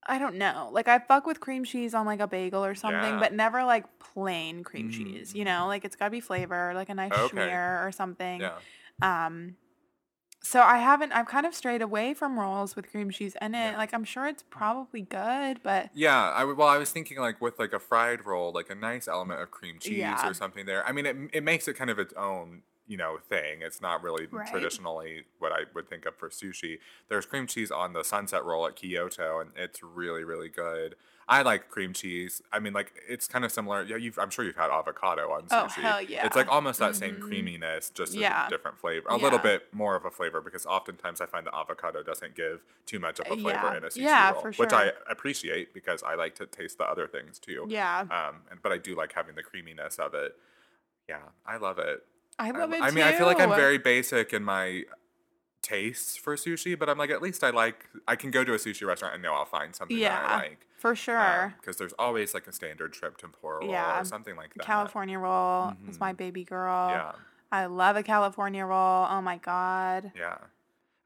[0.07, 0.71] I don't know.
[0.73, 3.19] Like I fuck with cream cheese on like a bagel or something, Yeah.
[3.21, 5.35] but never like plain cream cheese.
[5.35, 5.47] You Mm.
[5.47, 7.37] know, like it's gotta be flavor, like a nice Okay.
[7.37, 8.41] schmear or something.
[8.41, 8.59] Yeah.
[9.03, 9.57] Um,
[10.43, 11.13] so I haven't.
[11.13, 13.73] I've kind of strayed away from rolls with cream cheese in it.
[13.73, 13.77] Yeah.
[13.77, 14.59] Like I'm sure it's mm-hmm.
[14.59, 18.53] probably good, but Yeah, I well, I was thinking like with like a fried roll,
[18.53, 20.29] like a nice element of cream cheese Yeah.
[20.29, 20.87] or something there.
[20.87, 23.61] I mean, it it makes it kind of its own, you know, thing.
[23.61, 24.49] It's not really Right.
[24.49, 26.79] traditionally what I would think of for sushi.
[27.09, 30.97] There's cream cheese on the sunset roll at Kyoto, and it's really really good.
[31.31, 32.43] I like cream cheese.
[32.53, 33.85] I mean, like it's kind of similar.
[33.85, 35.47] Yeah, you've, I'm sure you've had avocado on sushi.
[35.53, 35.81] Oh, sushi.
[35.83, 36.27] hell yeah.
[36.27, 37.21] It's like almost that same Mhm.
[37.21, 38.49] creaminess, just Yeah.
[38.49, 41.55] a different flavor, a little bit more of a flavor because oftentimes I find the
[41.55, 43.77] avocado doesn't give too much of a flavor Yeah.
[43.77, 46.85] in a sushi Yeah, roll, for which I appreciate because I like to taste the
[46.85, 47.65] other things too.
[47.69, 50.37] yeah, Um, and but I do like having the creaminess of it.
[51.09, 52.05] Yeah, I love it.
[52.41, 52.83] I love it.
[52.83, 54.83] I mean, I feel like I'm very basic in my
[55.63, 58.57] tastes for sushi, but I'm like, at least I like, I can go to a
[58.57, 60.67] sushi restaurant and know I'll find something that I like.
[60.81, 61.55] For sure.
[61.61, 64.65] Because there's always like a standard shrimp tempura roll Yeah, or something like that.
[64.65, 66.01] California roll is Mhm.
[66.01, 66.89] my baby girl.
[66.91, 67.13] Yeah.
[67.53, 69.07] I love a California roll.
[69.11, 70.13] Oh my god.
[70.17, 70.39] Yeah.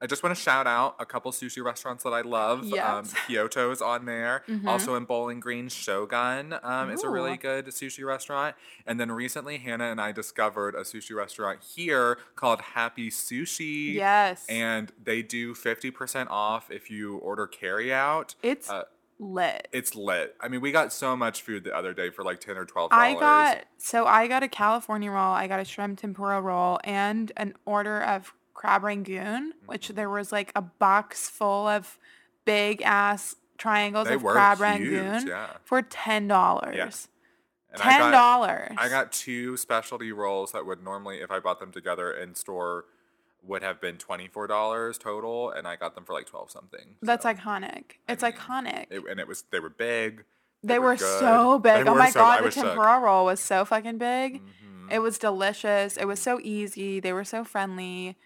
[0.03, 2.61] I just want to shout out a couple sushi restaurants that I love.
[2.61, 3.15] Um, Yes.
[3.27, 4.43] Kyoto's on there.
[4.47, 4.67] Mhm.
[4.67, 8.55] Also in Bowling Green, Shogun um, is a really good sushi restaurant.
[8.87, 13.95] And then recently, Hannah and I discovered a sushi restaurant here called Happy Sushi.
[13.95, 14.45] Yes.
[14.47, 18.35] And they do 50% off if you order carry out.
[18.43, 18.85] it's uh,
[19.19, 19.69] lit.
[19.73, 20.35] It's lit.
[20.41, 22.91] I mean, we got so much food the other day for like 10 or 12
[22.93, 27.33] I got so I got a California roll, I got a shrimp tempura roll, and
[27.37, 29.97] an order of crab rangoon, which Mm-hmm.
[29.97, 31.99] there was like a box full of
[32.45, 35.51] big ass triangles They of crab huge, rangoon yeah.
[35.65, 37.09] for ten dollars.
[37.75, 38.75] I Ten dollars.
[38.79, 42.85] I got two specialty rolls that would normally, if I bought them together in store,
[43.47, 46.97] would have been twenty four dollars total, and I got them for like twelve something.
[47.03, 47.99] That's so, iconic.
[48.09, 48.87] It's mean, iconic.
[48.91, 50.25] it- and it was they were big.
[50.63, 51.21] they were good.
[51.21, 51.85] so big.
[51.85, 52.65] They oh my so- I god, the was shook.
[52.65, 54.41] tempura roll was so fucking big.
[54.43, 54.93] Mhm.
[54.93, 55.97] It was delicious.
[55.97, 57.01] It was so easy.
[57.01, 58.17] They were so friendly.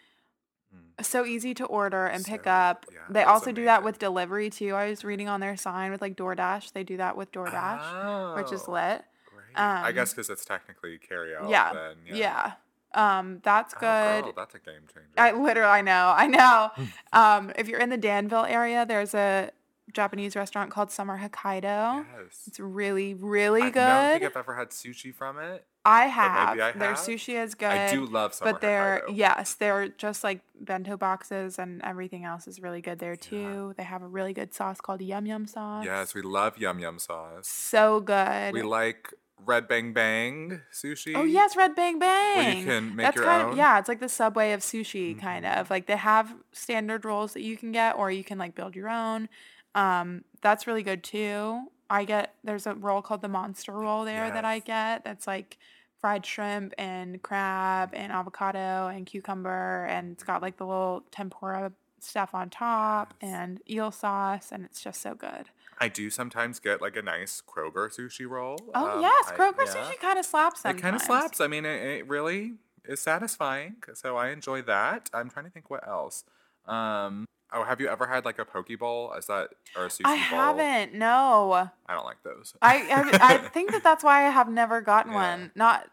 [1.00, 2.44] So easy to order and pick Mm.
[2.44, 2.86] So- up.
[2.92, 4.74] yeah, they also do that with delivery too.
[4.74, 6.72] I was reading on their sign with like DoorDash.
[6.72, 9.04] They do that with DoorDash, which is Oh, lit.
[9.32, 9.56] Great.
[9.56, 11.48] I um, guess because it's technically carry out.
[11.48, 12.52] yeah, Then, yeah.
[12.94, 14.24] Um, that's Oh, good.
[14.24, 15.08] girl, that's a game changer.
[15.16, 16.70] I literally, I know, I know.
[17.12, 19.50] um, if you're in the Danville area, there's a
[19.92, 22.04] Japanese restaurant called Summer Hokkaido.
[22.18, 22.42] yes.
[22.46, 23.82] It's really, really I good.
[23.82, 25.64] I don't think I've ever had sushi from it.
[25.84, 26.48] I maybe have.
[26.60, 26.98] I Their have.
[26.98, 27.68] sushi is good.
[27.70, 29.16] I do love Summer but they're Hokkaido.
[29.16, 33.72] yes, they're just like bento boxes and everything else is really good there too.
[33.78, 35.86] They have a really good sauce called yum yum sauce.
[35.86, 37.48] Yes, we love yum yum sauce.
[37.48, 38.52] so good.
[38.52, 39.14] We like
[39.44, 41.14] Red Bang Bang sushi.
[41.16, 42.58] Oh yes, Red Bang Bang.
[42.58, 43.50] You can make That's your kind own?
[43.52, 45.60] of yeah, it's like the subway of sushi kind Mhm.
[45.60, 45.70] of.
[45.70, 48.88] Like they have standard rolls that you can get or you can like build your
[48.88, 49.28] own.
[49.74, 51.68] Um that's really good too.
[51.90, 55.56] I get there's a roll called the monster roll there that I get that's like
[56.00, 61.72] fried shrimp and crab and avocado and cucumber and it's got like the little tempura
[62.00, 63.30] stuff on top Yes.
[63.34, 65.48] and eel sauce and it's just so good.
[65.80, 68.58] I do sometimes get like a nice Kroger sushi roll.
[68.74, 69.72] Oh Um, yes, I- Kroger yeah.
[69.74, 71.40] sushi kind of slaps It kind of slaps.
[71.40, 72.54] I mean, it, it really
[72.84, 73.76] is satisfying.
[73.94, 75.10] So I enjoy that.
[75.14, 76.24] I'm trying to think what else.
[76.66, 79.12] Um, oh, have you ever had like a poke bowl?
[79.14, 80.14] Is that or a sushi roll?
[80.14, 80.38] I bowl?
[80.38, 80.94] haven't.
[80.94, 81.52] No.
[81.86, 82.54] I don't like those.
[82.60, 82.76] I,
[83.20, 85.18] I I think that that's why I have never gotten Yeah.
[85.32, 85.52] one.
[85.54, 85.88] Not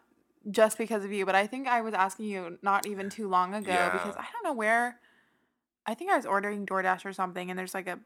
[0.50, 3.54] just because of you, but I think I was asking you not even too long
[3.56, 5.00] ago because I don't know where.
[5.88, 8.00] I think I was ordering DoorDash or something, and there's like a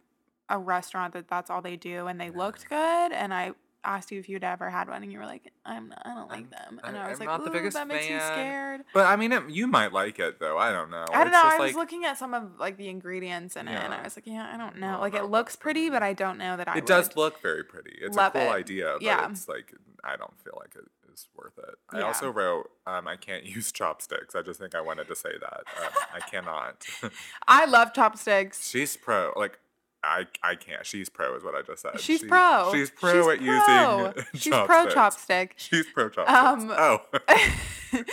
[0.50, 3.52] a restaurant that that's all they do, and they looked good, and I
[3.86, 6.28] asked you if you'd ever had one, and you were like, "I'm not, I don't
[6.30, 8.18] like them," and I- I, was I'm like, not the "Ooh, biggest that makes me
[8.18, 8.34] fan.
[8.34, 10.58] scared." But I mean, it, you might like it though.
[10.58, 11.06] I don't know.
[11.14, 11.42] I don't know.
[11.44, 14.18] I was like- looking at some of like the ingredients in it, and I was
[14.18, 14.92] like, "Yeah, I don't I know.
[14.94, 17.42] don't Like know it looks pretty, but I don't know that I It does look
[17.42, 17.98] very pretty.
[18.02, 18.50] It's a cool it.
[18.50, 19.30] idea, but Yeah.
[19.30, 19.74] it's like
[20.04, 21.76] I don't feel like it is worth it.
[21.90, 22.06] I Yeah.
[22.06, 24.36] also wrote um, I can't use chopsticks.
[24.36, 26.86] I just think I wanted to say that um, I cannot.
[27.48, 28.70] I love chopsticks.
[28.70, 29.32] She's pro.
[29.38, 29.58] Like
[30.04, 30.86] I I can't.
[30.86, 32.00] She's pro is what I just said.
[32.00, 32.72] She's She- pro.
[32.74, 34.06] She's pro She's at pro.
[34.16, 34.26] using.
[34.36, 35.56] She's pro chopsticks.
[35.56, 35.70] chopstick.
[35.70, 36.64] She's pro chopsticks.
[36.64, 37.02] Um, oh.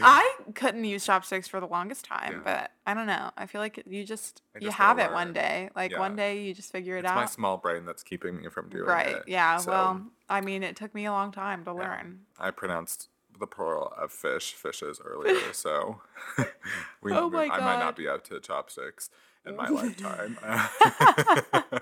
[0.00, 2.40] I couldn't use chopsticks for the longest time, Yeah.
[2.44, 3.30] but I don't know.
[3.36, 5.70] I feel like you just I you have it one day.
[5.76, 7.22] Like one day you just figure it out.
[7.22, 9.08] it's my small brain that's keeping me from doing Right.
[9.08, 9.14] it.
[9.14, 9.22] Right.
[9.26, 9.56] Yeah.
[9.58, 11.76] So, well, I mean, it took me a long time to yeah.
[11.80, 12.20] learn.
[12.38, 16.00] I pronounced the plural of fish fishes earlier, so
[17.02, 19.10] we, Oh my I might not be up to chopsticks
[19.46, 20.38] in my lifetime.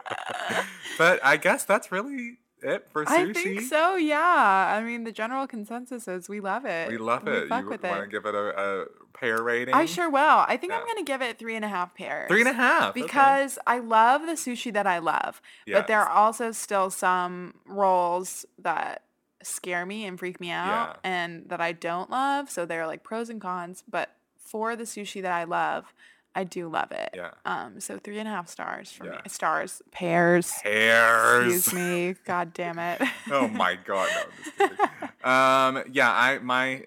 [0.99, 3.31] but I guess that's really it for sushi.
[3.31, 3.97] I think so.
[3.97, 4.19] Yeah.
[4.21, 6.89] I mean, the general consensus is we love it.
[6.89, 7.49] We love it.
[7.49, 9.75] fuck you with want to give it a, a pair rating?
[9.75, 10.45] I sure will.
[10.49, 12.29] I think I'm gonna give it three and a half pairs.
[12.29, 12.91] Three and a half.
[12.91, 13.03] okay.
[13.03, 15.41] because I love the sushi that I love,
[15.71, 19.03] but there are also still some rolls that
[19.43, 21.11] scare me and freak me out Yeah.
[21.11, 22.51] and that I don't love.
[22.51, 25.93] So there are like pros and cons, but for the sushi that I love,
[26.35, 27.11] I do love it.
[27.14, 27.30] Yeah.
[27.45, 29.16] Um, so three and a half stars for me.
[29.28, 30.53] Stars, pairs.
[30.62, 31.55] Pairs.
[31.55, 32.14] Excuse me.
[32.24, 33.01] God damn it.
[33.30, 34.09] oh my god.
[34.12, 34.78] No, I'm just kidding.
[35.24, 36.85] um, yeah, I my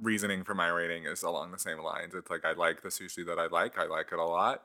[0.00, 2.14] reasoning for my rating is along the same lines.
[2.14, 3.78] It's like I like the sushi that I like.
[3.78, 4.62] I like it a lot,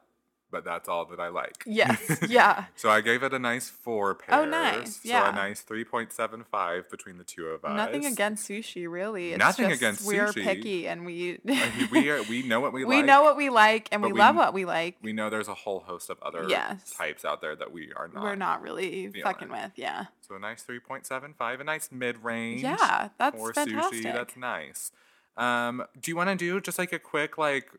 [0.52, 1.64] but that's all that I like.
[1.66, 2.20] yes.
[2.30, 2.66] Yeah.
[2.76, 4.40] so I gave it a nice four pairs.
[4.42, 5.24] Oh, nice, Yeah.
[5.26, 7.76] So a nice three point seven five between the two of us.
[7.76, 9.32] Nothing against sushi, really.
[9.34, 10.44] It's Nothing just against we're sushi.
[10.44, 13.06] picky and we I mean, we are, we know what we, we like.
[13.06, 14.98] know what we like and we, we- love what we like.
[15.02, 16.92] we know there's a whole host of other Yes.
[16.98, 18.24] types out there that we are not.
[18.24, 19.22] We're not really feeling.
[19.24, 19.72] fucking with.
[19.76, 20.06] Yeah.
[20.22, 22.62] So a nice 3.75, a nice mid range.
[22.64, 24.00] Yeah, that's for fantastic.
[24.00, 24.14] sushi.
[24.14, 24.92] That's nice.
[25.38, 27.70] Um, do you want to do just like a quick like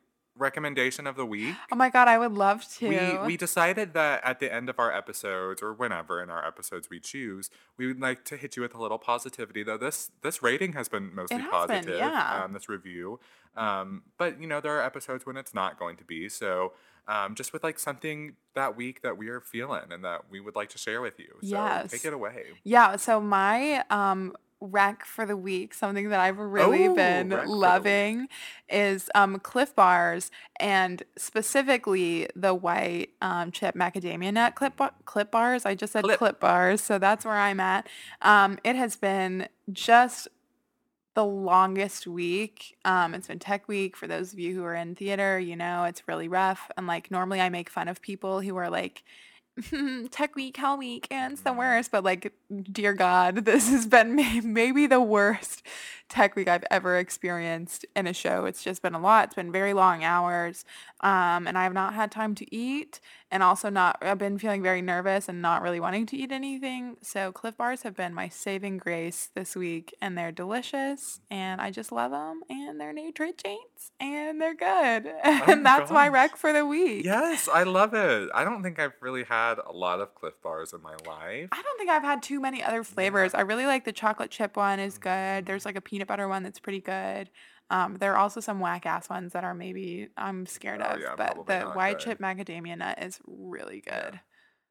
[0.41, 1.55] recommendation of the week.
[1.71, 2.89] Oh my god, I would love to.
[2.89, 6.89] We we decided that at the end of our episodes or whenever in our episodes
[6.91, 9.63] we choose, we would like to hit you with a little positivity.
[9.63, 11.99] Though this this rating has been mostly has been, positive.
[11.99, 12.43] yeah.
[12.45, 13.21] Um, this review,
[13.57, 16.29] um, but you know there are episodes when it's not going to be.
[16.29, 16.73] So
[17.07, 20.55] um, just with like something that week that we are feeling and that we would
[20.55, 21.33] like to share with you.
[21.43, 21.91] So Yes.
[21.91, 22.45] take it away.
[22.65, 27.45] Yeah, so my um rec for the week, something that I've really Oh, been rec
[27.47, 27.57] for the week.
[27.61, 28.29] loving
[28.69, 35.31] is um Clif Bars and specifically the white um chip macadamia nut clip bar- clip
[35.31, 35.65] bars.
[35.67, 36.19] I just said Clip.
[36.19, 37.89] clip bars, so that's where I'm at.
[38.23, 40.29] Um it has been just
[41.15, 42.77] the longest week.
[42.85, 45.85] Um, it's been tech week for those of you who are in theater, you know,
[45.85, 46.71] it's really rough.
[46.77, 49.03] And like normally I make fun of people who are like,
[50.11, 51.91] tech week, hell week, and it's the worst.
[51.91, 52.33] But like,
[52.71, 55.63] dear God, this has been may- maybe the worst
[56.09, 58.45] tech week I've ever experienced in a show.
[58.45, 59.27] It's just been a lot.
[59.27, 60.65] It's been very long hours.
[61.01, 64.63] Um, and I have not had time to eat and also not I've been feeling
[64.63, 66.97] very nervous and not really wanting to eat anything.
[67.01, 71.71] So Clif Bars have been my saving grace this week and they're delicious and I
[71.71, 75.13] just love them and they're nutritious and they're good.
[75.25, 77.05] and my that's my rec for the week.
[77.05, 78.29] Yes, I love it.
[78.35, 81.49] I don't think I've really had a lot of Clif Bars in my life.
[81.53, 83.35] I don't think I've had too many other flavors.
[83.35, 85.47] I really like the chocolate chip one is good.
[85.47, 87.31] There's like a peanut butter one that's pretty good.
[87.71, 91.01] Um, there are also some whack ass ones that are maybe I'm scared Oh, of,
[91.01, 92.05] yeah, but probably the not white good.
[92.05, 94.21] chip macadamia nut is really good.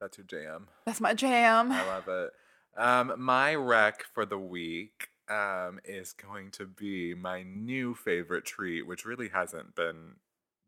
[0.02, 0.68] That's your jam.
[0.86, 1.72] That's my jam.
[1.72, 2.32] I love it.
[2.78, 8.86] Um, my rec for the week um, is going to be my new favorite treat,
[8.88, 10.16] which really hasn't been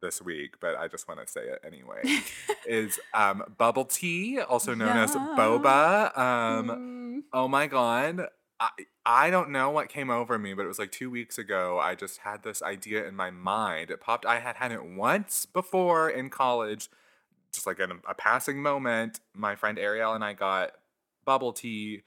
[0.01, 2.01] this week, but I just want to say it anyway.
[2.67, 6.17] is um, bubble tea, also known as boba.
[6.17, 7.23] Um, Mm.
[7.33, 8.27] Oh my god.
[8.59, 8.69] I
[9.05, 11.95] I don't know what came over me, but it was like 2 weeks ago I
[11.95, 13.89] just had this idea in my mind.
[13.91, 16.89] It popped I had had it once before in college,
[17.53, 19.19] just like in a, a passing moment.
[19.33, 20.71] My friend Ariel and I got
[21.25, 22.03] bubble tea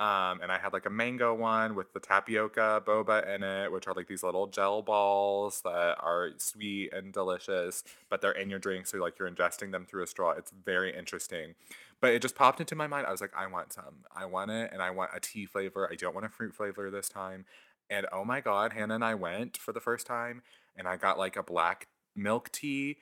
[0.00, 3.86] um, and I had like a mango one with the tapioca boba in it, which
[3.86, 8.58] are like these little gel balls that are sweet and delicious, but they're in your
[8.58, 10.32] drink, so like you're ingesting them through a straw.
[10.32, 11.54] It's very interesting.
[12.00, 13.06] But it just popped into my mind.
[13.06, 14.04] I was like, I want some.
[14.14, 15.88] I want it, and I want a tea flavor.
[15.90, 17.44] I don't want a fruit flavor this time.
[17.88, 20.42] And oh my god, Hannah and I went for the first time,
[20.76, 21.86] and I got like a black
[22.16, 22.96] milk tea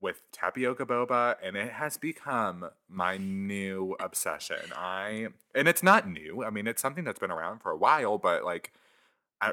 [0.00, 4.72] with tapioca boba and it has become my new obsession.
[4.74, 6.44] I and it's not new.
[6.44, 8.72] I mean, it's something that's been around for a while, but like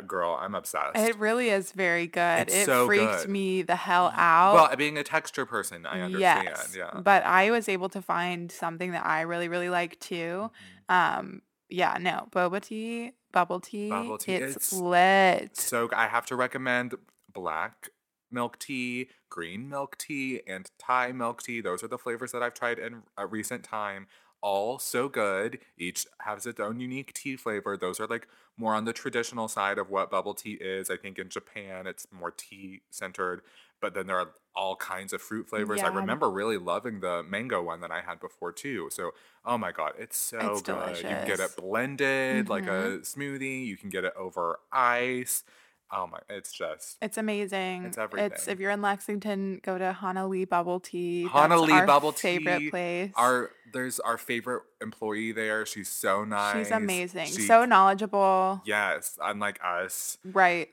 [0.06, 0.98] girl, I'm obsessed.
[0.98, 2.42] It really is very good.
[2.42, 3.30] It's it so freaked good.
[3.30, 4.54] me the hell out.
[4.54, 6.44] well, being a texture person, I understand.
[6.50, 7.00] Yes, Yeah.
[7.00, 10.52] but I was able to find something that I really, really like too.
[10.90, 11.20] Mm-hmm.
[11.20, 15.58] Um, yeah, no, boba tea, bubble tea, Bubble tea, it's, it's lit.
[15.58, 16.96] So I have to recommend
[17.34, 17.90] black
[18.32, 21.62] milk tea, green milk tea, and Thai milk tea.
[21.62, 24.08] Those are the flavors that I've tried in a recent time.
[24.42, 25.60] All so good.
[25.78, 27.76] Each has its own unique tea flavor.
[27.76, 30.90] Those are like more on the traditional side of what bubble tea is.
[30.92, 33.42] I think in Japan it's more tea centered,
[33.82, 35.84] but then there are all kinds of fruit flavors.
[35.84, 38.90] I remember really loving the mango one that I had before too.
[38.92, 39.12] So,
[39.46, 41.08] oh my god, it's so It's good.
[41.08, 42.68] You can get it blended like Mhm.
[42.68, 43.66] a smoothie.
[43.66, 45.44] You can get it over ice.
[45.92, 47.94] Oh my, it's just It's amazing.
[48.18, 51.28] It's if you're in Lexington, go to Honolulu Bubble Tea.
[51.32, 52.70] Our Bubble favorite Tea.
[52.70, 53.12] place.
[53.16, 55.66] Our there's our favorite employee there.
[55.66, 56.58] She's so nice.
[56.58, 57.28] She's amazing.
[57.28, 58.62] She- so knowledgeable.
[58.66, 60.70] yes, unlike us, Right.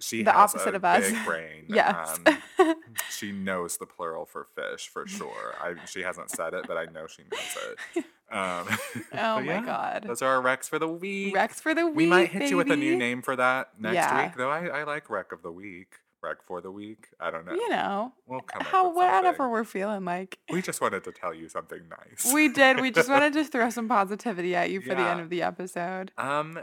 [0.00, 1.10] She The has opposite a of us.
[1.10, 1.64] Big brain.
[1.68, 2.18] Yes.
[2.58, 2.74] Um,
[3.10, 5.54] she knows the plural for fish for sure.
[5.60, 8.04] I she hasn't said it, but I know she knows it.
[8.30, 8.66] Um,
[9.14, 10.04] oh my yeah, god.
[10.06, 11.34] Those are our recs for the week.
[11.34, 11.96] Rex for the week.
[11.96, 14.24] we might hit you with a new name for that next Yeah.
[14.26, 14.50] week, though.
[14.50, 17.08] I, I like Wreck of the week, Wreck for the week.
[17.20, 17.52] I don't know.
[17.54, 20.38] You know, we'll come up how whatever we're feeling like.
[20.50, 22.32] We just wanted to tell you something nice.
[22.32, 22.80] We did.
[22.80, 26.12] We just wanted to throw some positivity at you for the end of the episode.
[26.18, 26.58] Um,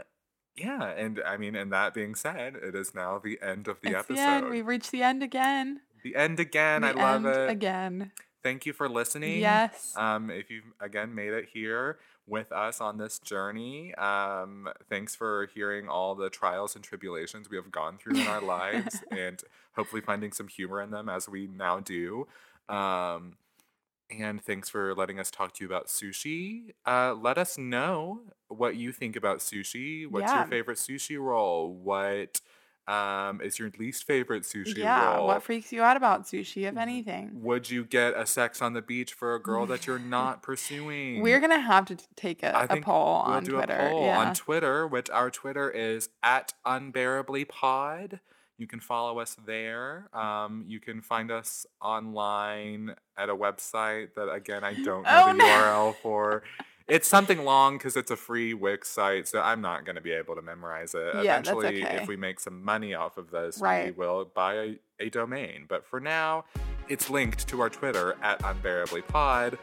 [0.56, 3.90] yeah, and I mean, and that being said, it is now the end of the
[3.90, 4.16] it's episode.
[4.16, 4.50] the end.
[4.50, 5.80] We've reached the end again.
[6.02, 6.84] The end again.
[6.84, 7.50] I The love it.
[7.50, 8.12] Again.
[8.42, 9.40] Thank you for listening.
[9.40, 9.92] Yes.
[9.96, 11.98] Um, if you've again made it here
[12.28, 17.56] with us on this journey, um, thanks for hearing all the trials and tribulations we
[17.56, 19.42] have gone through in our lives, and
[19.74, 22.26] hopefully finding some humor in them as we now do.
[22.68, 23.36] Um,
[24.10, 26.72] and thanks for letting us talk to you about sushi.
[26.86, 30.06] Uh, let us know what you think about sushi.
[30.08, 30.40] What's Yeah.
[30.40, 31.72] your favorite sushi roll?
[31.72, 32.40] What
[32.88, 35.16] um, is your least favorite sushi yeah.
[35.16, 35.26] roll?
[35.26, 37.30] What freaks you out about sushi, if anything?
[37.42, 41.20] Would you get a sex on the beach for a girl that you're not pursuing?
[41.20, 43.76] We're gonna have to t- take a, I a think poll we'll on do Twitter.
[43.76, 44.18] a poll yeah.
[44.20, 48.20] on Twitter, which our Twitter is at unbearablypod.
[48.58, 50.08] You can follow us there.
[50.14, 55.26] Um, you can find us online at a website that, again, I don't know Oh,
[55.28, 55.44] the no.
[55.44, 56.42] URL for.
[56.88, 60.12] It's something long because it's a free Wix site, so I'm not going to be
[60.12, 61.16] able to memorize it.
[61.16, 61.96] Yeah, that's Eventually, okay.
[61.96, 65.64] if we make some money off of this, we will buy a, a domain.
[65.68, 66.44] But for now,
[66.88, 69.58] it's linked to our Twitter at unbearablypod,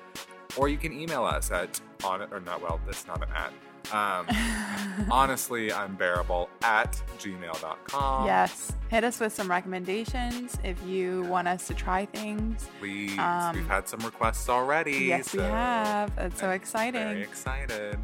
[0.57, 2.61] or you can email us at on or not.
[2.61, 3.53] Well, that's not an at.
[3.91, 4.27] Um,
[5.11, 8.25] honestly, unbearable at gmail.com.
[8.25, 8.71] yes.
[8.89, 12.67] Hit us with some recommendations if you want us to try things.
[12.79, 14.91] Please, Um, we've had some requests already.
[15.05, 16.15] Yes, we so have.
[16.15, 17.01] That's so exciting.
[17.01, 17.97] Very excited.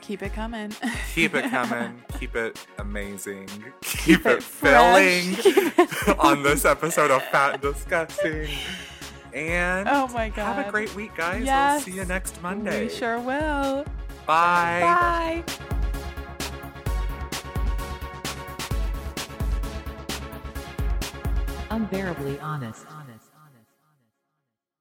[0.00, 0.72] Keep it coming.
[1.14, 2.02] Keep it coming.
[2.18, 3.46] Keep it amazing.
[3.82, 8.48] Keep, Keep it, it filling Keep on this episode of Fat and Disgusting.
[9.32, 10.54] And oh my god.
[10.56, 11.44] have a great week, guys.
[11.44, 11.86] Yes.
[11.86, 12.84] We'll see you next Monday.
[12.84, 13.84] We sure will.
[14.26, 14.80] Bye.
[14.80, 15.44] Bye.
[21.70, 22.86] Unbearably honest.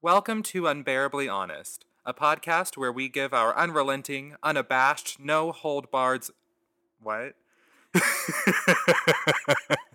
[0.01, 6.31] Welcome to Unbearably Honest, a podcast where we give our unrelenting, unabashed, no hold bards.
[7.01, 7.33] What?